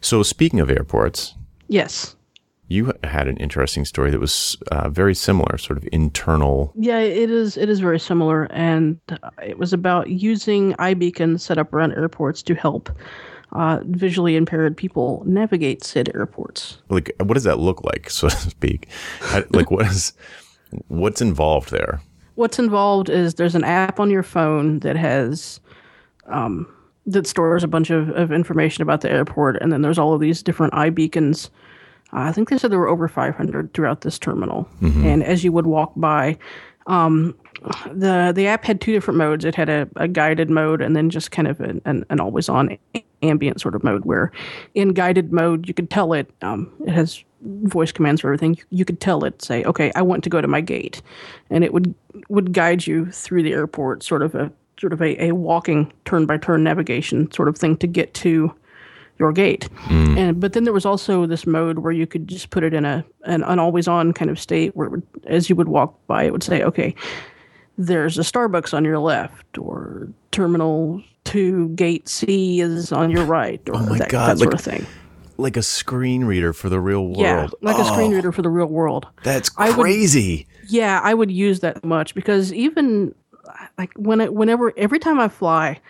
So 0.00 0.22
speaking 0.22 0.60
of 0.60 0.70
airports, 0.70 1.34
Yes. 1.68 2.14
you 2.68 2.92
had 3.04 3.26
an 3.28 3.36
interesting 3.38 3.84
story 3.84 4.10
that 4.10 4.20
was 4.20 4.56
uh, 4.70 4.88
very 4.90 5.14
similar, 5.14 5.56
sort 5.58 5.76
of 5.78 5.88
internal. 5.92 6.72
Yeah, 6.78 6.98
it 6.98 7.30
is. 7.30 7.56
It 7.56 7.68
is 7.68 7.80
very 7.80 7.98
similar, 8.00 8.44
and 8.52 8.98
uh, 9.08 9.30
it 9.42 9.58
was 9.58 9.72
about 9.72 10.08
using 10.10 10.72
iBeacon 10.74 11.38
set 11.40 11.58
up 11.58 11.72
around 11.72 11.92
airports 11.92 12.42
to 12.42 12.54
help 12.54 12.90
uh, 13.52 13.80
visually 13.84 14.34
impaired 14.36 14.76
people 14.76 15.22
navigate 15.26 15.84
said 15.84 16.10
airports. 16.14 16.78
Like, 16.88 17.14
what 17.18 17.34
does 17.34 17.44
that 17.44 17.58
look 17.58 17.82
like, 17.84 18.10
so 18.10 18.28
to 18.28 18.36
speak? 18.36 18.88
Like, 19.50 19.70
what 19.70 19.86
is 19.86 20.12
what's 20.88 21.20
involved 21.22 21.70
there? 21.70 22.00
What's 22.34 22.58
involved 22.58 23.08
is 23.08 23.34
there's 23.34 23.54
an 23.54 23.64
app 23.64 24.00
on 24.00 24.10
your 24.10 24.22
phone 24.22 24.80
that 24.80 24.96
has 24.96 25.60
um, 26.26 26.66
that 27.06 27.26
stores 27.26 27.62
a 27.62 27.68
bunch 27.68 27.90
of, 27.90 28.08
of 28.10 28.32
information 28.32 28.82
about 28.82 29.02
the 29.02 29.10
airport, 29.10 29.56
and 29.60 29.72
then 29.72 29.82
there's 29.82 29.98
all 29.98 30.14
of 30.14 30.20
these 30.20 30.42
different 30.42 30.72
iBeacons. 30.72 31.50
Uh, 32.12 32.20
I 32.20 32.32
think 32.32 32.48
they 32.48 32.58
said 32.58 32.70
there 32.70 32.78
were 32.78 32.88
over 32.88 33.08
500 33.08 33.74
throughout 33.74 34.00
this 34.00 34.18
terminal, 34.18 34.68
and 35.06 35.22
as 35.22 35.44
you 35.44 35.52
would 35.52 35.66
walk 35.66 35.92
by, 35.96 36.38
um, 36.86 37.36
the 37.92 38.32
the 38.34 38.46
app 38.46 38.64
had 38.64 38.80
two 38.80 38.92
different 38.92 39.18
modes. 39.18 39.44
It 39.44 39.54
had 39.54 39.68
a, 39.68 39.88
a 39.96 40.08
guided 40.08 40.50
mode 40.50 40.80
and 40.82 40.94
then 40.94 41.10
just 41.10 41.30
kind 41.30 41.48
of 41.48 41.60
an, 41.60 41.80
an, 41.84 42.04
an 42.10 42.20
always 42.20 42.48
on 42.48 42.76
ambient 43.22 43.60
sort 43.60 43.74
of 43.74 43.82
mode. 43.84 44.04
Where 44.04 44.32
in 44.74 44.90
guided 44.92 45.32
mode, 45.32 45.66
you 45.66 45.74
could 45.74 45.90
tell 45.90 46.12
it 46.12 46.30
um, 46.42 46.70
it 46.86 46.92
has 46.92 47.22
voice 47.44 47.92
commands 47.92 48.20
for 48.20 48.28
everything. 48.28 48.58
You, 48.70 48.84
could 48.84 49.00
tell 49.00 49.24
it 49.24 49.42
say, 49.42 49.64
"Okay, 49.64 49.92
I 49.94 50.02
want 50.02 50.24
to 50.24 50.30
go 50.30 50.40
to 50.40 50.48
my 50.48 50.60
gate," 50.60 51.02
and 51.50 51.64
it 51.64 51.72
would 51.72 51.94
would 52.28 52.52
guide 52.52 52.86
you 52.86 53.10
through 53.10 53.42
the 53.42 53.52
airport, 53.52 54.02
sort 54.02 54.22
of 54.22 54.34
a 54.34 54.50
sort 54.78 54.92
of 54.92 55.00
a, 55.00 55.22
a 55.24 55.32
walking 55.32 55.92
turn 56.04 56.26
by 56.26 56.36
turn 56.36 56.64
navigation 56.64 57.30
sort 57.30 57.48
of 57.48 57.56
thing 57.56 57.76
to 57.78 57.86
get 57.86 58.12
to 58.14 58.52
your 59.18 59.32
gate. 59.32 59.68
Mm. 59.84 60.18
And 60.18 60.40
but 60.40 60.52
then 60.52 60.64
there 60.64 60.72
was 60.72 60.86
also 60.86 61.26
this 61.26 61.46
mode 61.46 61.80
where 61.80 61.92
you 61.92 62.06
could 62.06 62.26
just 62.28 62.50
put 62.50 62.64
it 62.64 62.74
in 62.74 62.84
a 62.84 63.04
an, 63.24 63.42
an 63.44 63.58
always 63.58 63.86
on 63.88 64.12
kind 64.12 64.30
of 64.30 64.40
state 64.40 64.74
where 64.76 64.86
it 64.86 64.90
would, 64.90 65.02
as 65.26 65.48
you 65.48 65.56
would 65.56 65.68
walk 65.68 65.98
by, 66.06 66.24
it 66.24 66.32
would 66.32 66.42
say, 66.42 66.62
"Okay, 66.62 66.94
there's 67.78 68.18
a 68.18 68.22
Starbucks 68.22 68.74
on 68.74 68.84
your 68.84 68.98
left, 68.98 69.58
or 69.58 70.08
Terminal 70.32 71.02
Two 71.24 71.68
Gate 71.70 72.08
C 72.08 72.60
is 72.60 72.92
on 72.92 73.10
your 73.10 73.24
right, 73.24 73.60
or 73.68 73.76
oh 73.76 73.86
my 73.86 73.98
that, 73.98 74.08
God, 74.08 74.30
that 74.30 74.38
sort 74.38 74.52
like- 74.52 74.60
of 74.60 74.64
thing." 74.64 74.86
Like 75.36 75.56
a 75.56 75.62
screen 75.62 76.24
reader 76.24 76.52
for 76.52 76.68
the 76.68 76.80
real 76.80 77.04
world. 77.04 77.18
Yeah, 77.18 77.48
like 77.60 77.76
a 77.76 77.80
oh, 77.80 77.92
screen 77.92 78.12
Oh, 78.12 78.16
reader 78.16 78.32
for 78.32 78.42
the 78.42 78.50
real 78.50 78.66
world. 78.66 79.06
That's 79.24 79.50
I 79.56 79.70
would- 79.70 79.82
crazy. 79.82 80.46
Yeah, 80.68 81.00
I 81.02 81.12
would 81.12 81.30
use 81.30 81.60
that 81.60 81.84
much 81.84 82.14
because 82.14 82.52
even 82.52 83.14
like 83.78 83.92
when 83.96 84.20
it, 84.20 84.34
whenever 84.34 84.72
every 84.76 84.98
time 84.98 85.18
I 85.20 85.28
fly, 85.28 85.80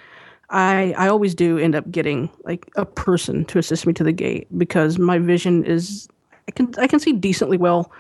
I 0.50 0.94
I 0.96 1.08
always 1.08 1.34
do 1.34 1.58
end 1.58 1.74
up 1.74 1.90
getting 1.90 2.30
like 2.44 2.70
a 2.76 2.84
person 2.84 3.44
to 3.46 3.58
assist 3.58 3.86
me 3.86 3.92
to 3.94 4.04
the 4.04 4.12
gate 4.12 4.46
because 4.56 4.98
my 4.98 5.18
vision 5.18 5.64
is 5.64 6.08
I 6.48 6.50
can 6.52 6.72
I 6.78 6.86
can 6.86 7.00
see 7.00 7.12
decently 7.12 7.56
well 7.56 7.90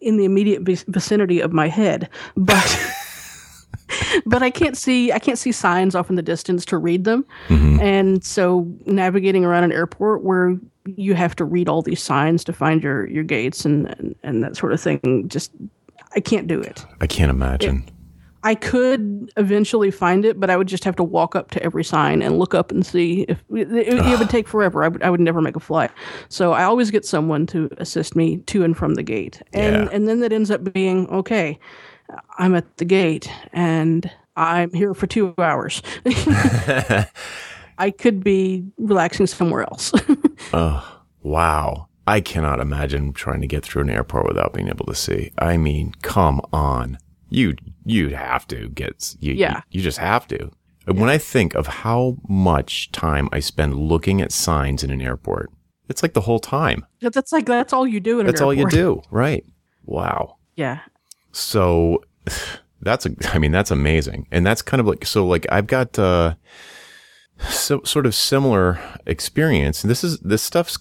in 0.00 0.16
the 0.16 0.24
immediate 0.24 0.62
vicinity 0.62 1.40
of 1.40 1.52
my 1.52 1.68
head, 1.68 2.08
but 2.36 2.92
but 4.26 4.42
I 4.42 4.50
can't 4.50 4.76
see 4.76 5.12
I 5.12 5.18
can't 5.18 5.38
see 5.38 5.52
signs 5.52 5.94
off 5.94 6.10
in 6.10 6.16
the 6.16 6.22
distance 6.22 6.64
to 6.66 6.78
read 6.78 7.04
them, 7.04 7.24
mm-hmm. 7.48 7.80
and 7.80 8.24
so 8.24 8.66
navigating 8.86 9.44
around 9.44 9.64
an 9.64 9.72
airport 9.72 10.22
where 10.22 10.56
you 10.96 11.14
have 11.14 11.34
to 11.36 11.44
read 11.44 11.68
all 11.68 11.82
these 11.82 12.02
signs 12.02 12.44
to 12.44 12.52
find 12.52 12.82
your 12.82 13.06
your 13.08 13.24
gates 13.24 13.64
and 13.64 13.86
and, 13.98 14.14
and 14.22 14.42
that 14.42 14.56
sort 14.56 14.72
of 14.72 14.80
thing 14.80 15.24
just 15.28 15.52
I 16.14 16.20
can't 16.20 16.46
do 16.46 16.60
it. 16.60 16.84
I 17.00 17.06
can't 17.06 17.30
imagine. 17.30 17.84
I 18.42 18.54
could 18.54 19.32
eventually 19.36 19.90
find 19.90 20.24
it, 20.24 20.38
but 20.38 20.50
I 20.50 20.56
would 20.56 20.68
just 20.68 20.84
have 20.84 20.94
to 20.96 21.02
walk 21.02 21.34
up 21.34 21.50
to 21.50 21.62
every 21.64 21.82
sign 21.82 22.22
and 22.22 22.38
look 22.38 22.54
up 22.54 22.70
and 22.70 22.86
see 22.86 23.22
if 23.22 23.42
it, 23.52 23.72
it, 23.72 23.88
it 23.88 24.18
would 24.20 24.30
take 24.30 24.46
forever. 24.46 24.84
I 24.84 24.88
would, 24.88 25.02
I 25.02 25.10
would 25.10 25.18
never 25.20 25.42
make 25.42 25.56
a 25.56 25.60
flight. 25.60 25.90
So 26.28 26.52
I 26.52 26.62
always 26.62 26.92
get 26.92 27.04
someone 27.04 27.46
to 27.48 27.68
assist 27.78 28.14
me 28.14 28.36
to 28.38 28.62
and 28.62 28.76
from 28.76 28.94
the 28.94 29.02
gate. 29.02 29.42
And 29.52 29.86
Yeah. 29.86 29.88
and 29.90 30.06
then 30.06 30.20
that 30.20 30.32
ends 30.32 30.52
up 30.52 30.72
being 30.72 31.08
okay. 31.08 31.58
I'm 32.38 32.54
at 32.54 32.76
the 32.76 32.84
gate 32.84 33.28
and 33.52 34.08
I'm 34.36 34.72
here 34.72 34.94
for 34.94 35.08
2 35.08 35.34
hours. 35.38 35.82
I 37.78 37.90
could 37.90 38.22
be 38.24 38.64
relaxing 38.78 39.26
somewhere 39.26 39.62
else. 39.62 39.92
Oh, 40.52 41.00
wow. 41.22 41.88
I 42.06 42.20
cannot 42.20 42.60
imagine 42.60 43.12
trying 43.12 43.40
to 43.40 43.46
get 43.46 43.64
through 43.64 43.82
an 43.82 43.90
airport 43.90 44.26
without 44.26 44.52
being 44.52 44.68
able 44.68 44.86
to 44.86 44.94
see. 44.94 45.32
I 45.38 45.56
mean, 45.56 45.92
come 46.02 46.40
on. 46.52 46.98
You 47.28 47.54
you'd 47.84 48.12
have 48.12 48.46
to 48.48 48.68
get 48.68 49.16
you 49.20 49.34
Yeah. 49.34 49.62
you, 49.70 49.82
just 49.82 49.98
have 49.98 50.28
to. 50.28 50.50
When 50.86 51.08
I 51.08 51.18
think 51.18 51.54
of 51.56 51.66
how 51.66 52.18
much 52.28 52.92
time 52.92 53.28
I 53.32 53.40
spend 53.40 53.74
looking 53.74 54.20
at 54.20 54.30
signs 54.30 54.84
in 54.84 54.90
an 54.92 55.02
airport, 55.02 55.50
it's 55.88 56.02
like 56.02 56.12
the 56.12 56.20
whole 56.20 56.38
time. 56.38 56.86
that's 57.00 57.32
like 57.32 57.46
that's 57.46 57.72
all 57.72 57.86
you 57.88 57.98
do 57.98 58.20
in 58.20 58.26
That's 58.26 58.40
all 58.40 58.54
you 58.54 58.68
do, 58.68 59.02
right? 59.10 59.44
Wow. 59.84 60.36
Yeah. 60.54 60.78
So 61.32 62.04
that's 62.80 63.04
a, 63.06 63.10
I 63.32 63.38
mean, 63.40 63.50
that's 63.50 63.72
amazing. 63.72 64.28
And 64.30 64.46
that's 64.46 64.62
kind 64.62 64.80
of 64.80 64.86
like, 64.86 65.04
so 65.04 65.26
like 65.26 65.44
I've 65.50 65.66
got, 65.66 65.98
uh, 65.98 66.34
so 67.48 67.82
sort 67.84 68.06
of 68.06 68.14
similar 68.14 68.78
experience. 69.06 69.82
This 69.82 70.02
is, 70.04 70.18
this 70.20 70.42
stuff's 70.42 70.78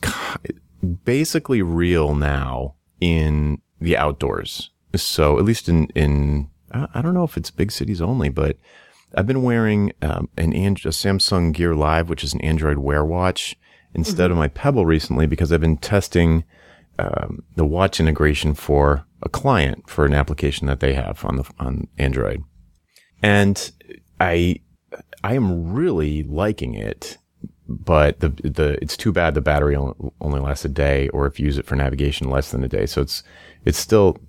basically 1.04 1.62
real 1.62 2.16
now 2.16 2.76
in 3.00 3.62
the 3.80 3.98
outdoors. 3.98 4.72
So 4.96 5.38
at 5.38 5.46
least 5.46 5.68
in, 5.68 5.88
in, 5.96 6.50
I 6.72 7.02
don't 7.02 7.14
know 7.14 7.24
if 7.24 7.38
it's 7.38 7.52
big 7.52 7.72
cities 7.72 8.02
only, 8.02 8.30
but 8.30 8.58
I've 9.14 9.28
been 9.28 9.44
wearing, 9.44 9.94
um, 10.02 10.30
an, 10.38 10.54
An- 10.54 10.74
a 10.74 10.90
Samsung 10.90 11.54
Gear 11.54 11.76
Live, 11.76 12.10
which 12.10 12.24
is 12.24 12.34
an 12.34 12.42
Android 12.42 12.78
Wear 12.78 13.04
watch 13.04 13.56
instead 13.94 14.32
of 14.32 14.38
my 14.38 14.48
Pebble 14.50 14.86
recently 14.86 15.26
because 15.26 15.52
I've 15.52 15.62
been 15.62 15.78
testing, 15.78 16.44
um, 16.98 17.44
the 17.56 17.66
watch 17.66 18.00
integration 18.00 18.54
for 18.54 19.06
a 19.22 19.30
client 19.30 19.90
for 19.90 20.06
an 20.06 20.14
application 20.14 20.68
that 20.68 20.80
they 20.80 20.94
have 20.94 21.26
on 21.26 21.38
the 21.38 21.44
on 21.60 21.88
Android, 21.98 22.44
and 23.22 23.72
I 24.20 24.62
I 25.26 25.34
am 25.34 25.74
really 25.74 26.22
liking 26.22 26.76
it. 26.76 27.18
But 27.68 28.20
the 28.20 28.30
the 28.30 28.78
it's 28.80 28.96
too 28.96 29.12
bad 29.12 29.34
the 29.34 29.42
battery 29.42 29.76
only, 29.76 30.40
lasts 30.40 30.66
a 30.66 30.70
day, 30.70 31.10
or 31.10 31.26
if 31.26 31.40
you 31.40 31.48
use 31.48 31.58
it 31.58 31.66
for 31.66 31.76
navigation, 31.76 32.30
less 32.30 32.52
than 32.52 32.64
a 32.64 32.68
day. 32.68 32.86
So 32.86 33.02
it's 33.02 33.24
it's 33.66 33.80
still 33.80 34.20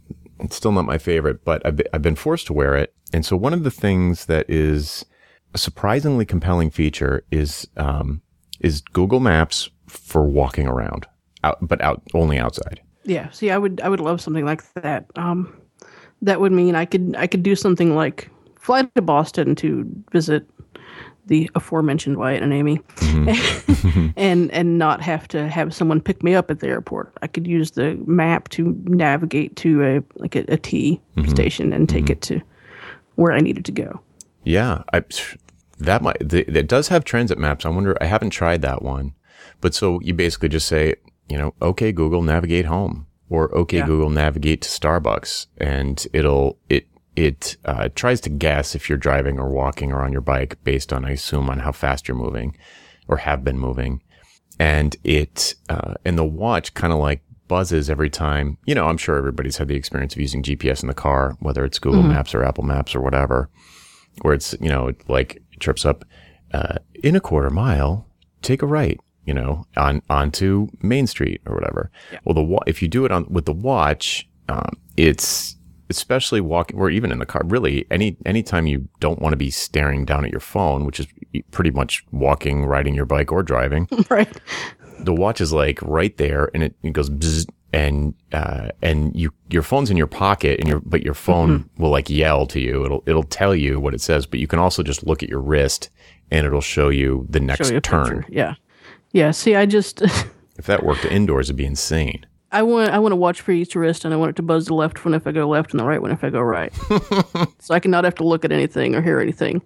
it's 0.41 0.57
still 0.57 0.73
not 0.73 0.87
my 0.87 0.97
favorite. 0.97 1.45
But 1.45 1.65
I've 1.67 1.79
I've 1.93 2.01
been 2.01 2.17
forced 2.17 2.47
to 2.47 2.55
wear 2.55 2.75
it, 2.77 2.95
and 3.13 3.27
so 3.27 3.37
one 3.37 3.53
of 3.53 3.63
the 3.63 3.71
things 3.71 4.25
that 4.25 4.49
is 4.49 5.05
a 5.53 5.59
surprisingly 5.59 6.25
compelling 6.25 6.71
feature 6.71 7.25
is 7.31 7.69
um, 7.77 8.23
is 8.61 8.81
Google 8.81 9.21
Maps 9.21 9.69
for 9.87 10.25
walking 10.25 10.67
around, 10.67 11.05
out, 11.45 11.59
but 11.61 11.83
out 11.83 12.03
only 12.15 12.39
outside. 12.39 12.81
Yeah. 13.05 13.29
See, 13.33 13.51
I 13.51 13.59
would 13.59 13.83
I 13.83 13.91
would 13.91 14.01
love 14.01 14.23
something 14.23 14.47
like 14.47 14.63
that. 14.75 15.05
Um, 15.17 15.55
that 16.23 16.41
would 16.41 16.53
mean 16.53 16.75
I 16.75 16.87
could 16.87 17.15
I 17.19 17.27
could 17.27 17.43
do 17.43 17.55
something 17.55 17.95
like 17.95 18.31
fly 18.59 18.83
to 18.95 19.03
Boston 19.03 19.55
to 19.57 19.85
visit 20.11 20.49
the 21.27 21.51
aforementioned 21.55 22.17
Wyatt 22.17 22.43
and 22.43 22.53
Amy, 22.53 22.79
mm-hmm. 22.79 24.09
and 24.17 24.51
and 24.53 24.79
not 24.79 25.01
have 25.03 25.27
to 25.29 25.49
have 25.49 25.75
someone 25.75 26.01
pick 26.01 26.23
me 26.23 26.35
up 26.35 26.51
at 26.51 26.61
the 26.61 26.69
airport. 26.69 27.13
I 27.23 27.27
could 27.27 27.47
use 27.47 27.73
the 27.73 27.95
map 28.07 28.49
to 28.51 28.81
navigate 28.85 29.57
to 29.57 29.83
a 29.85 30.21
like 30.21 30.37
a, 30.37 30.45
a 30.49 30.57
T 30.57 31.01
mm-hmm. 31.17 31.29
station 31.29 31.73
and 31.73 31.89
take 31.89 32.05
mm-hmm. 32.05 32.13
it 32.13 32.23
to 32.23 32.41
where 33.17 33.33
I 33.33 33.41
needed 33.41 33.65
to 33.65 33.73
go. 33.73 34.01
Yeah, 34.45 34.85
I, 34.93 35.03
that 35.79 36.03
might 36.03 36.17
the, 36.21 36.47
it 36.47 36.69
does 36.69 36.89
have 36.89 37.05
transit 37.05 37.39
maps. 37.39 37.67
I 37.67 37.71
wonder. 37.71 37.97
I 38.01 38.07
haven't 38.07 38.31
tried 38.31 38.63
that 38.63 38.83
one, 38.83 39.15
but 39.61 39.75
so 39.75 40.01
you 40.01 40.15
basically 40.15 40.49
just 40.49 40.69
say, 40.69 40.95
you 41.29 41.37
know, 41.37 41.55
okay, 41.61 41.91
Google, 41.91 42.23
navigate 42.23 42.67
home, 42.67 43.07
or 43.29 43.53
okay, 43.55 43.79
Yeah. 43.79 43.87
Google, 43.87 44.11
navigate 44.11 44.63
to 44.63 44.69
Starbucks, 44.69 45.47
and 45.59 46.07
it'll 46.13 46.59
it 46.69 46.87
it 47.17 47.57
uh, 47.65 47.89
tries 47.95 48.21
to 48.23 48.31
guess 48.31 48.75
if 48.75 48.89
you're 48.89 48.99
driving 48.99 49.39
or 49.39 49.49
walking 49.49 49.93
or 49.93 50.03
on 50.03 50.13
your 50.13 50.21
bike 50.21 50.59
based 50.65 50.93
on, 50.93 51.05
I 51.05 51.13
assume, 51.13 51.51
on 51.51 51.61
how 51.61 51.73
fast 51.73 52.07
you're 52.07 52.17
moving 52.17 52.57
or 53.09 53.19
have 53.19 53.43
been 53.43 53.59
moving, 53.59 54.03
and 54.59 54.97
it 55.03 55.55
uh, 55.69 55.95
and 56.05 56.19
the 56.19 56.25
watch 56.25 56.75
kind 56.75 56.93
of 56.93 56.99
like 56.99 57.23
buzzes 57.49 57.89
every 57.89 58.11
time. 58.11 58.59
You 58.67 58.75
know, 58.75 58.87
I'm 58.87 58.99
sure 58.99 59.17
everybody's 59.17 59.57
had 59.57 59.69
the 59.69 59.77
experience 59.77 60.15
of 60.15 60.21
using 60.21 60.43
GPS 60.43 60.83
in 60.83 60.89
the 60.89 60.95
car, 60.95 61.37
whether 61.41 61.65
it's 61.65 61.79
Google 61.79 62.03
Maps 62.03 62.35
or 62.35 62.45
Apple 62.45 62.65
Maps 62.65 62.95
or 62.95 63.01
whatever 63.01 63.49
where 64.23 64.35
it's 64.35 64.55
you 64.61 64.69
know 64.69 64.89
it, 64.89 65.09
like 65.09 65.43
trips 65.61 65.85
up 65.85 66.05
uh, 66.53 66.77
in 66.95 67.17
a 67.17 67.21
quarter 67.21 67.51
mile, 67.51 68.07
take 68.43 68.63
a 68.63 68.67
right, 68.67 68.99
you 69.25 69.35
know, 69.35 69.67
on 69.77 70.03
onto 70.09 70.69
Main 70.83 71.07
Street 71.07 71.41
or 71.47 71.55
whatever. 71.55 71.91
Well, 72.25 72.35
the 72.35 72.59
if 72.67 72.83
you 72.83 72.89
do 72.89 73.05
it 73.05 73.13
on 73.13 73.27
with 73.29 73.47
the 73.47 73.53
watch, 73.53 74.29
um, 74.49 74.79
it's 74.97 75.56
especially 75.91 76.41
walking 76.41 76.79
or 76.79 76.91
even 76.91 77.13
in 77.13 77.19
the 77.19 77.27
car. 77.27 77.43
Really, 77.45 77.87
any 77.91 78.17
anytime 78.27 78.67
you 78.67 78.89
don't 79.01 79.21
want 79.21 79.33
to 79.33 79.37
be 79.37 79.51
staring 79.51 80.05
down 80.05 80.25
at 80.25 80.31
your 80.31 80.41
phone, 80.41 80.85
which 80.85 81.01
is 81.01 81.07
pretty 81.51 81.71
much 81.71 82.05
walking, 82.13 82.65
riding 82.67 82.95
your 82.95 83.07
bike, 83.07 83.31
or 83.33 83.43
driving. 83.43 83.89
right. 84.11 84.29
The 85.01 85.13
watch 85.15 85.41
is 85.41 85.53
like 85.53 85.81
right 85.83 86.17
there, 86.17 86.51
and 86.55 86.63
it, 86.63 86.75
it 86.83 86.93
goes 86.93 87.11
bzz, 87.11 87.47
and 87.73 88.15
uh, 88.33 88.69
and 88.83 89.15
you 89.15 89.31
your 89.51 89.63
phone's 89.63 89.91
in 89.91 89.97
your 89.97 90.07
pocket, 90.07 90.59
and 90.61 90.69
your 90.69 90.81
but 90.81 91.03
your 91.03 91.15
phone 91.15 91.59
Mm-hmm. 91.61 91.83
will 91.83 91.91
like 91.91 92.09
yell 92.09 92.47
to 92.47 92.61
you. 92.61 92.85
It'll 92.85 93.03
it'll 93.07 93.23
tell 93.23 93.55
you 93.55 93.79
what 93.79 93.93
it 93.95 94.01
says, 94.01 94.25
but 94.27 94.41
you 94.41 94.47
can 94.47 94.59
also 94.59 94.83
just 94.83 95.07
look 95.07 95.23
at 95.23 95.29
your 95.29 95.41
wrist, 95.41 95.91
and 96.31 96.47
it'll 96.47 96.61
show 96.63 96.89
you 96.89 97.27
the 97.29 97.41
next 97.41 97.69
Show 97.69 97.75
you 97.75 97.81
turn. 97.81 98.05
picture. 98.23 98.25
Yeah. 98.33 98.55
Yeah. 99.13 99.31
See, 99.33 99.55
I 99.55 99.67
just 99.67 100.03
If 100.59 100.65
that 100.67 100.83
worked 100.85 101.05
indoors, 101.05 101.49
it'd 101.51 101.57
be 101.57 101.67
insane. 101.67 102.25
I 102.53 102.63
want 102.63 102.91
I 102.91 102.99
want 102.99 103.13
to 103.13 103.17
watch 103.17 103.41
for 103.41 103.53
each 103.53 103.75
wrist, 103.75 104.05
and 104.05 104.15
I 104.15 104.17
want 104.17 104.31
it 104.31 104.37
to 104.37 104.43
buzz 104.43 104.67
the 104.67 104.75
left 104.75 105.05
one 105.05 105.15
if 105.15 105.27
I 105.27 105.33
go 105.33 105.49
left, 105.49 105.73
and 105.73 105.81
the 105.81 105.85
right 105.85 106.01
one 106.01 106.11
if 106.13 106.23
I 106.23 106.31
go 106.31 106.41
right. 106.41 106.73
so 107.59 107.75
I 107.75 107.81
can 107.81 107.91
not 107.91 108.05
have 108.05 108.15
to 108.17 108.25
look 108.25 108.45
at 108.45 108.53
anything 108.53 108.95
or 108.95 109.03
hear 109.03 109.21
anything. 109.21 109.63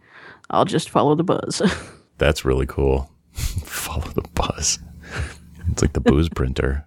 I'll 0.51 0.65
just 0.65 0.91
follow 0.91 1.15
the 1.15 1.25
buzz. 1.25 1.63
That's 2.19 2.45
really 2.45 2.67
cool. 2.67 3.11
Follow 3.33 4.09
the 4.09 4.27
buzz. 4.35 4.79
It's 5.71 5.81
like 5.81 5.93
the 5.93 6.01
booze 6.01 6.29
printer. 6.29 6.85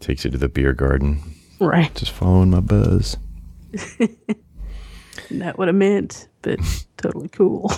Takes 0.00 0.24
you 0.24 0.30
to 0.30 0.38
the 0.38 0.48
beer 0.48 0.72
garden. 0.72 1.20
right. 1.58 1.92
Just 1.94 2.12
following 2.12 2.50
my 2.50 2.60
buzz. 2.60 3.16
Not 5.30 5.58
what 5.58 5.68
I 5.68 5.72
meant, 5.72 6.28
but 6.42 6.60
totally 6.98 7.28
cool. 7.30 7.72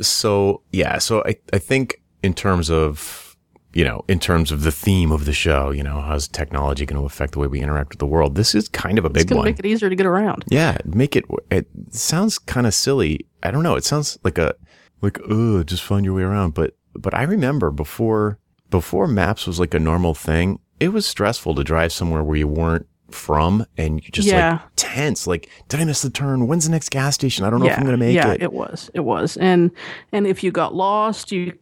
So 0.00 0.62
yeah, 0.72 0.98
so 0.98 1.22
I, 1.24 1.36
I 1.52 1.58
think 1.58 2.02
in 2.22 2.34
terms 2.34 2.70
of 2.70 3.29
you 3.72 3.84
know, 3.84 4.04
in 4.08 4.18
terms 4.18 4.50
of 4.50 4.62
the 4.62 4.72
theme 4.72 5.12
of 5.12 5.24
the 5.26 5.32
show, 5.32 5.70
you 5.70 5.82
know, 5.82 6.00
how's 6.00 6.26
technology 6.26 6.84
going 6.86 7.00
to 7.00 7.06
affect 7.06 7.32
the 7.34 7.38
way 7.38 7.46
we 7.46 7.60
interact 7.60 7.90
with 7.90 7.98
the 8.00 8.06
world? 8.06 8.34
This 8.34 8.54
is 8.54 8.68
kind 8.68 8.98
of 8.98 9.04
a 9.04 9.08
It's 9.08 9.14
big 9.18 9.28
gonna 9.28 9.38
one. 9.40 9.44
make 9.46 9.58
it 9.58 9.66
easier 9.66 9.88
to 9.88 9.94
get 9.96 10.06
around. 10.06 10.44
Yeah, 10.48 10.78
make 10.84 11.14
it. 11.16 11.24
It 11.50 11.68
sounds 11.90 12.38
kind 12.38 12.66
of 12.66 12.74
silly. 12.74 13.26
I 13.42 13.50
don't 13.50 13.62
know. 13.62 13.76
It 13.76 13.84
sounds 13.84 14.18
like 14.24 14.38
a 14.38 14.54
like 15.02 15.18
oh, 15.28 15.62
just 15.62 15.82
find 15.82 16.04
your 16.04 16.14
way 16.14 16.22
around. 16.22 16.54
But 16.54 16.74
but 16.94 17.14
I 17.14 17.22
remember 17.22 17.70
before 17.70 18.38
before 18.70 19.06
maps 19.06 19.46
was 19.46 19.60
like 19.60 19.74
a 19.74 19.78
normal 19.78 20.14
thing. 20.14 20.58
It 20.80 20.88
was 20.92 21.06
stressful 21.06 21.54
to 21.56 21.64
drive 21.64 21.92
somewhere 21.92 22.22
where 22.24 22.36
you 22.36 22.48
weren't 22.48 22.86
from, 23.10 23.66
and 23.76 24.02
you 24.04 24.10
just 24.10 24.28
Yeah. 24.28 24.52
like 24.52 24.60
tense. 24.76 25.26
Like, 25.26 25.48
did 25.68 25.80
I 25.80 25.84
miss 25.84 26.00
the 26.02 26.10
turn? 26.10 26.46
When's 26.46 26.64
the 26.66 26.70
next 26.70 26.90
gas 26.90 27.14
station? 27.16 27.44
I 27.44 27.50
don't 27.50 27.60
know 27.60 27.66
if 27.66 27.76
I'm 27.76 27.82
going 27.84 27.92
to 27.92 27.98
make 27.98 28.10
it. 28.10 28.14
yeah, 28.14 28.36
it. 28.38 28.52
was. 28.52 28.90
It 28.94 29.00
was. 29.00 29.36
And 29.36 29.70
and 30.12 30.26
if 30.26 30.42
you 30.44 30.50
got 30.52 30.74
lost, 30.74 31.32
you 31.32 31.52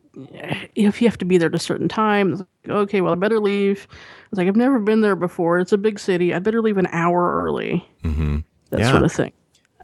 if 0.74 1.00
you 1.00 1.08
have 1.08 1.18
to 1.18 1.24
be 1.24 1.38
there 1.38 1.48
at 1.48 1.54
a 1.54 1.58
certain 1.58 1.88
time, 1.88 2.34
like, 2.34 2.46
okay, 2.68 3.00
well 3.00 3.12
I 3.12 3.16
better 3.16 3.40
leave. 3.40 3.86
It's 4.30 4.38
like 4.38 4.48
I've 4.48 4.56
never 4.56 4.78
been 4.78 5.00
there 5.00 5.16
before. 5.16 5.58
It's 5.58 5.72
a 5.72 5.78
big 5.78 5.98
city. 5.98 6.34
I 6.34 6.38
better 6.38 6.60
leave 6.62 6.78
an 6.78 6.88
hour 6.92 7.42
early. 7.44 7.86
hmm 8.02 8.38
That 8.70 8.80
Yeah. 8.80 8.90
sort 8.90 9.02
of 9.04 9.12
thing. 9.12 9.32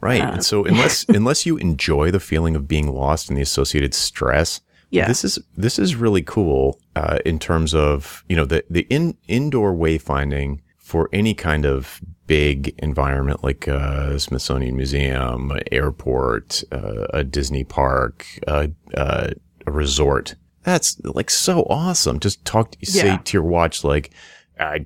Right. 0.01 0.21
and 0.21 0.43
so 0.43 0.65
unless 0.65 1.05
unless 1.09 1.45
you 1.45 1.57
enjoy 1.57 2.11
the 2.11 2.19
feeling 2.19 2.55
of 2.55 2.67
being 2.67 2.93
lost 2.93 3.29
and 3.29 3.37
the 3.37 3.41
associated 3.41 3.93
stress, 3.93 4.61
Yeah. 4.91 5.07
this 5.07 5.23
is 5.23 5.39
this 5.57 5.79
is 5.79 5.95
really 5.95 6.21
cool 6.21 6.79
uh, 6.95 7.19
in 7.25 7.39
terms 7.39 7.73
of 7.73 8.23
you 8.29 8.35
know 8.35 8.45
the 8.45 8.63
the 8.69 8.85
in 8.89 9.17
indoor 9.27 9.73
wayfinding 9.73 10.59
for 10.77 11.09
any 11.11 11.33
kind 11.33 11.65
of 11.65 11.99
big 12.27 12.75
environment 12.79 13.43
like 13.43 13.67
a 13.67 14.19
Smithsonian 14.19 14.75
Museum, 14.75 15.51
airport, 15.71 16.63
uh, 16.71 17.05
a 17.11 17.23
Disney 17.23 17.63
park, 17.63 18.25
uh, 18.47 18.67
uh, 18.95 19.29
a 19.67 19.71
resort. 19.71 20.35
That's 20.63 20.99
like 21.03 21.29
so 21.29 21.63
awesome. 21.69 22.19
Just 22.19 22.43
talk, 22.45 22.75
say 22.83 23.07
Yeah. 23.07 23.17
to 23.17 23.33
your 23.37 23.43
watch 23.43 23.83
like, 23.83 24.11
I 24.59 24.85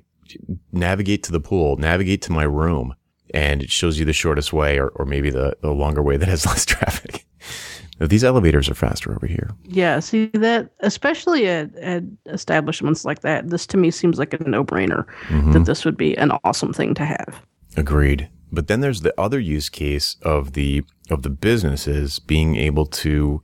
navigate 0.72 1.22
to 1.24 1.32
the 1.32 1.40
pool, 1.40 1.76
navigate 1.76 2.22
to 2.22 2.32
my 2.32 2.44
room, 2.44 2.94
and 3.32 3.62
it 3.62 3.70
shows 3.70 3.98
you 3.98 4.04
the 4.04 4.12
shortest 4.12 4.52
way 4.52 4.78
or, 4.78 4.88
or 4.88 5.04
maybe 5.04 5.30
the, 5.30 5.56
the 5.62 5.70
longer 5.72 6.02
way 6.02 6.16
that 6.16 6.28
has 6.28 6.44
less 6.52 6.64
traffic. 6.66 7.24
These 7.98 8.24
elevators 8.24 8.68
are 8.70 8.74
faster 8.74 9.12
over 9.14 9.26
here. 9.26 9.50
Yeah, 9.64 10.00
see 10.00 10.26
that 10.34 10.70
especially 10.80 11.46
at, 11.48 11.74
at 11.76 12.02
establishments 12.26 13.04
like 13.04 13.20
that, 13.20 13.50
this 13.50 13.66
to 13.68 13.76
me 13.76 13.90
seems 13.90 14.18
like 14.18 14.32
a 14.32 14.42
no 14.48 14.64
brainer 14.64 15.04
Mm-hmm. 15.28 15.52
that 15.52 15.66
this 15.66 15.84
would 15.84 15.96
be 15.98 16.16
an 16.16 16.32
awesome 16.44 16.72
thing 16.72 16.94
to 16.94 17.04
have. 17.04 17.42
Agreed. 17.76 18.28
But 18.52 18.68
then 18.68 18.80
there's 18.80 19.02
the 19.02 19.14
other 19.20 19.38
use 19.38 19.68
case 19.68 20.16
of 20.22 20.54
the 20.54 20.82
of 21.10 21.22
the 21.22 21.30
businesses 21.30 22.18
being 22.18 22.56
able 22.56 22.86
to 22.86 23.42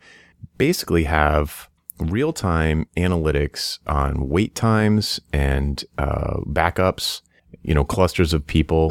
basically 0.59 1.05
have 1.05 1.69
real 1.99 2.33
time 2.33 2.87
analytics 2.97 3.79
on 3.87 4.29
wait 4.29 4.55
times 4.55 5.21
and 5.33 5.85
uh, 5.99 6.39
backups, 6.47 7.23
you 7.63 7.75
know, 7.75 7.85
clusters 7.85 8.33
of 8.33 8.47
people, 8.47 8.91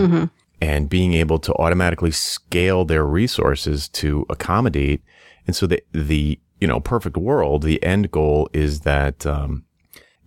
and 0.62 0.89
being 0.89 1.13
able 1.13 1.38
to 1.39 1.53
automatically 1.55 2.12
scale 2.12 2.86
their 2.86 3.05
resources 3.05 3.88
to 3.89 4.25
accommodate. 4.29 5.03
And 5.47 5.55
so 5.55 5.67
the 5.67 5.84
the 5.91 6.39
you 6.60 6.67
know 6.67 6.79
perfect 6.79 7.17
world, 7.17 7.63
the 7.63 7.81
end 7.84 8.12
goal 8.12 8.49
is 8.53 8.81
that 8.81 9.25
um, 9.25 9.65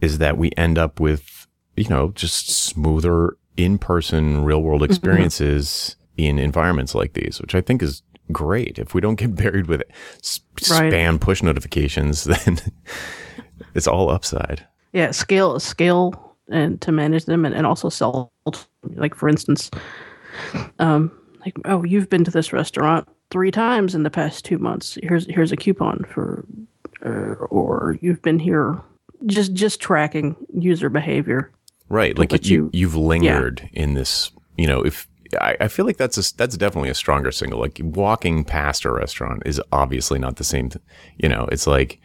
is 0.00 0.18
that 0.18 0.36
we 0.38 0.50
end 0.56 0.78
up 0.78 1.00
with 1.00 1.46
you 1.76 1.88
know 1.88 2.12
just 2.14 2.48
smoother 2.48 3.36
in 3.56 3.78
person 3.78 4.44
real 4.44 4.62
world 4.62 4.82
experiences 4.82 5.96
in 6.16 6.38
environments 6.38 6.94
like 6.94 7.14
these, 7.14 7.40
which 7.40 7.54
I 7.54 7.60
think 7.60 7.82
is 7.82 8.02
great. 8.32 8.78
If 8.78 8.94
we 8.94 9.00
don't 9.00 9.16
get 9.16 9.34
buried 9.34 9.66
with 9.66 9.82
s- 10.22 10.40
Right. 10.70 10.92
spam 10.92 11.20
push 11.20 11.42
notifications, 11.42 12.24
then 12.46 12.58
it's 13.74 13.86
all 13.86 14.10
upside. 14.10 14.66
Yeah, 14.92 15.10
scale 15.12 15.58
scale 15.60 16.34
and 16.50 16.80
to 16.80 16.92
manage 16.92 17.26
them 17.26 17.44
and, 17.44 17.54
and 17.54 17.66
also 17.66 17.88
sell 17.90 18.32
like 18.94 19.14
for 19.14 19.28
instance, 19.28 19.70
um 20.78 21.10
like 21.44 21.54
oh 21.64 21.84
you've 21.84 22.08
been 22.08 22.24
to 22.24 22.30
this 22.30 22.52
restaurant 22.52 23.06
three 23.30 23.50
times 23.50 23.94
in 23.94 24.02
the 24.02 24.10
past 24.10 24.44
two 24.44 24.58
months. 24.58 24.98
Here's 25.02 25.26
here's 25.26 25.52
a 25.52 25.56
coupon 25.56 26.04
for 26.12 26.44
uh, 27.04 27.34
or 27.50 27.96
you've 28.00 28.22
been 28.22 28.38
here 28.38 28.80
just 29.26 29.52
just 29.52 29.80
tracking 29.80 30.34
user 30.54 30.88
behavior. 30.88 31.50
Right. 31.88 32.16
Like 32.18 32.32
you, 32.46 32.64
you- 32.64 32.70
you've 32.72 32.96
lingered 32.96 33.68
in 33.72 33.94
this, 33.94 34.30
you 34.56 34.66
know, 34.66 34.82
if 34.82 35.06
I, 35.40 35.56
I 35.60 35.68
feel 35.68 35.84
like 35.84 35.96
that's 35.96 36.16
a, 36.18 36.36
that's 36.36 36.56
definitely 36.56 36.90
a 36.90 36.94
stronger 36.94 37.30
signal. 37.32 37.60
Like 37.60 37.80
walking 37.82 38.44
past 38.44 38.84
a 38.84 38.90
restaurant 38.90 39.42
is 39.46 39.60
obviously 39.72 40.18
not 40.18 40.36
the 40.36 40.44
same. 40.44 40.70
Th- 40.70 40.82
you 41.16 41.28
know, 41.28 41.48
it's 41.50 41.66
like, 41.66 42.00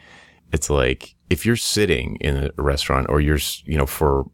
it's 0.52 0.70
like 0.70 1.16
if 1.30 1.46
you're 1.46 1.56
sitting 1.56 2.18
in 2.18 2.52
a 2.58 2.62
restaurant 2.62 3.08
or 3.10 3.22
you're, 3.22 3.40
you 3.66 3.78
know, 3.78 3.86
for 3.86 4.26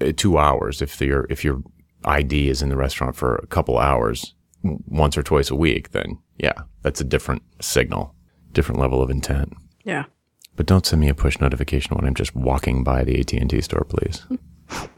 uh, 0.00 0.12
two 0.16 0.38
hours, 0.38 0.82
if 0.82 1.00
your, 1.00 1.26
if 1.30 1.44
your 1.44 1.62
ID 2.04 2.48
is 2.48 2.62
in 2.62 2.68
the 2.68 2.76
restaurant 2.76 3.16
for 3.16 3.36
a 3.36 3.46
couple 3.46 3.78
hours 3.78 4.34
once 4.62 5.16
or 5.16 5.22
twice 5.22 5.50
a 5.50 5.56
week, 5.56 5.90
then 5.90 6.18
yeah, 6.38 6.62
that's 6.82 7.00
a 7.00 7.04
different 7.04 7.42
signal, 7.60 8.14
different 8.52 8.80
level 8.80 9.02
of 9.02 9.10
intent. 9.10 9.52
Yeah. 9.84 10.04
But 10.56 10.66
don't 10.66 10.84
send 10.84 11.00
me 11.00 11.08
a 11.08 11.14
push 11.14 11.38
notification 11.40 11.96
when 11.96 12.04
I'm 12.04 12.14
just 12.14 12.34
walking 12.34 12.82
by 12.82 13.04
the 13.04 13.20
AT&T 13.20 13.60
store, 13.60 13.86
please. 13.88 14.26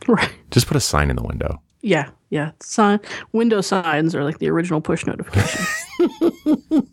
Right. 0.08 0.32
Just 0.50 0.66
put 0.66 0.76
a 0.76 0.80
sign 0.80 1.10
in 1.10 1.16
the 1.16 1.22
window. 1.22 1.62
Yeah, 1.82 2.10
yeah. 2.28 2.52
Sign 2.60 3.00
window 3.32 3.60
signs 3.60 4.14
are 4.14 4.24
like 4.24 4.38
the 4.38 4.48
original 4.50 4.80
push 4.80 5.06
notification. 5.06 5.64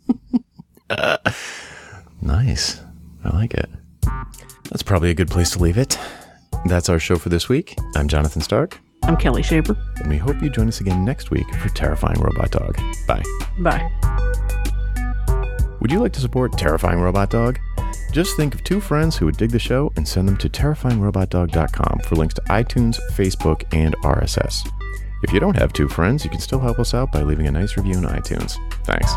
Uh, 0.90 1.18
nice. 2.22 2.80
I 3.22 3.28
like 3.36 3.52
it. 3.52 3.68
That's 4.70 4.82
probably 4.82 5.10
a 5.10 5.14
good 5.14 5.28
place 5.28 5.50
to 5.50 5.58
leave 5.58 5.76
it. 5.76 5.98
That's 6.64 6.88
our 6.88 6.98
show 6.98 7.16
for 7.16 7.28
this 7.28 7.46
week. 7.46 7.76
I'm 7.94 8.08
Jonathan 8.08 8.40
Stark, 8.40 8.80
I'm 9.02 9.14
Kelly 9.18 9.42
Shaver. 9.42 9.76
and 9.96 10.08
we 10.08 10.16
hope 10.16 10.40
you 10.42 10.48
join 10.48 10.66
us 10.66 10.80
again 10.80 11.04
next 11.04 11.30
week 11.30 11.46
for 11.56 11.68
Terrifying 11.68 12.18
Robot 12.20 12.50
Dog. 12.52 12.78
Bye. 13.06 13.22
Bye. 13.60 13.86
Would 15.82 15.92
you 15.92 16.00
like 16.00 16.14
to 16.14 16.20
support 16.20 16.56
Terrifying 16.56 17.00
Robot 17.00 17.28
Dog? 17.28 17.58
Just 18.10 18.34
think 18.38 18.54
of 18.54 18.64
two 18.64 18.80
friends 18.80 19.14
who 19.14 19.26
would 19.26 19.36
dig 19.36 19.50
the 19.50 19.58
show 19.58 19.92
and 19.96 20.08
send 20.08 20.26
them 20.26 20.38
to 20.38 20.48
terrifyingrobotdog.com 20.48 22.00
for 22.00 22.16
links 22.16 22.32
to 22.34 22.40
iTunes, 22.48 22.98
Facebook, 23.12 23.62
and 23.74 23.94
RSS. 23.98 24.66
If 25.22 25.32
you 25.32 25.40
don't 25.40 25.56
have 25.56 25.72
two 25.72 25.88
friends, 25.88 26.24
you 26.24 26.30
can 26.30 26.40
still 26.40 26.60
help 26.60 26.78
us 26.78 26.94
out 26.94 27.10
by 27.10 27.22
leaving 27.22 27.48
a 27.48 27.50
nice 27.50 27.76
review 27.76 27.98
in 27.98 28.04
iTunes. 28.04 28.56
Thanks. 28.84 29.12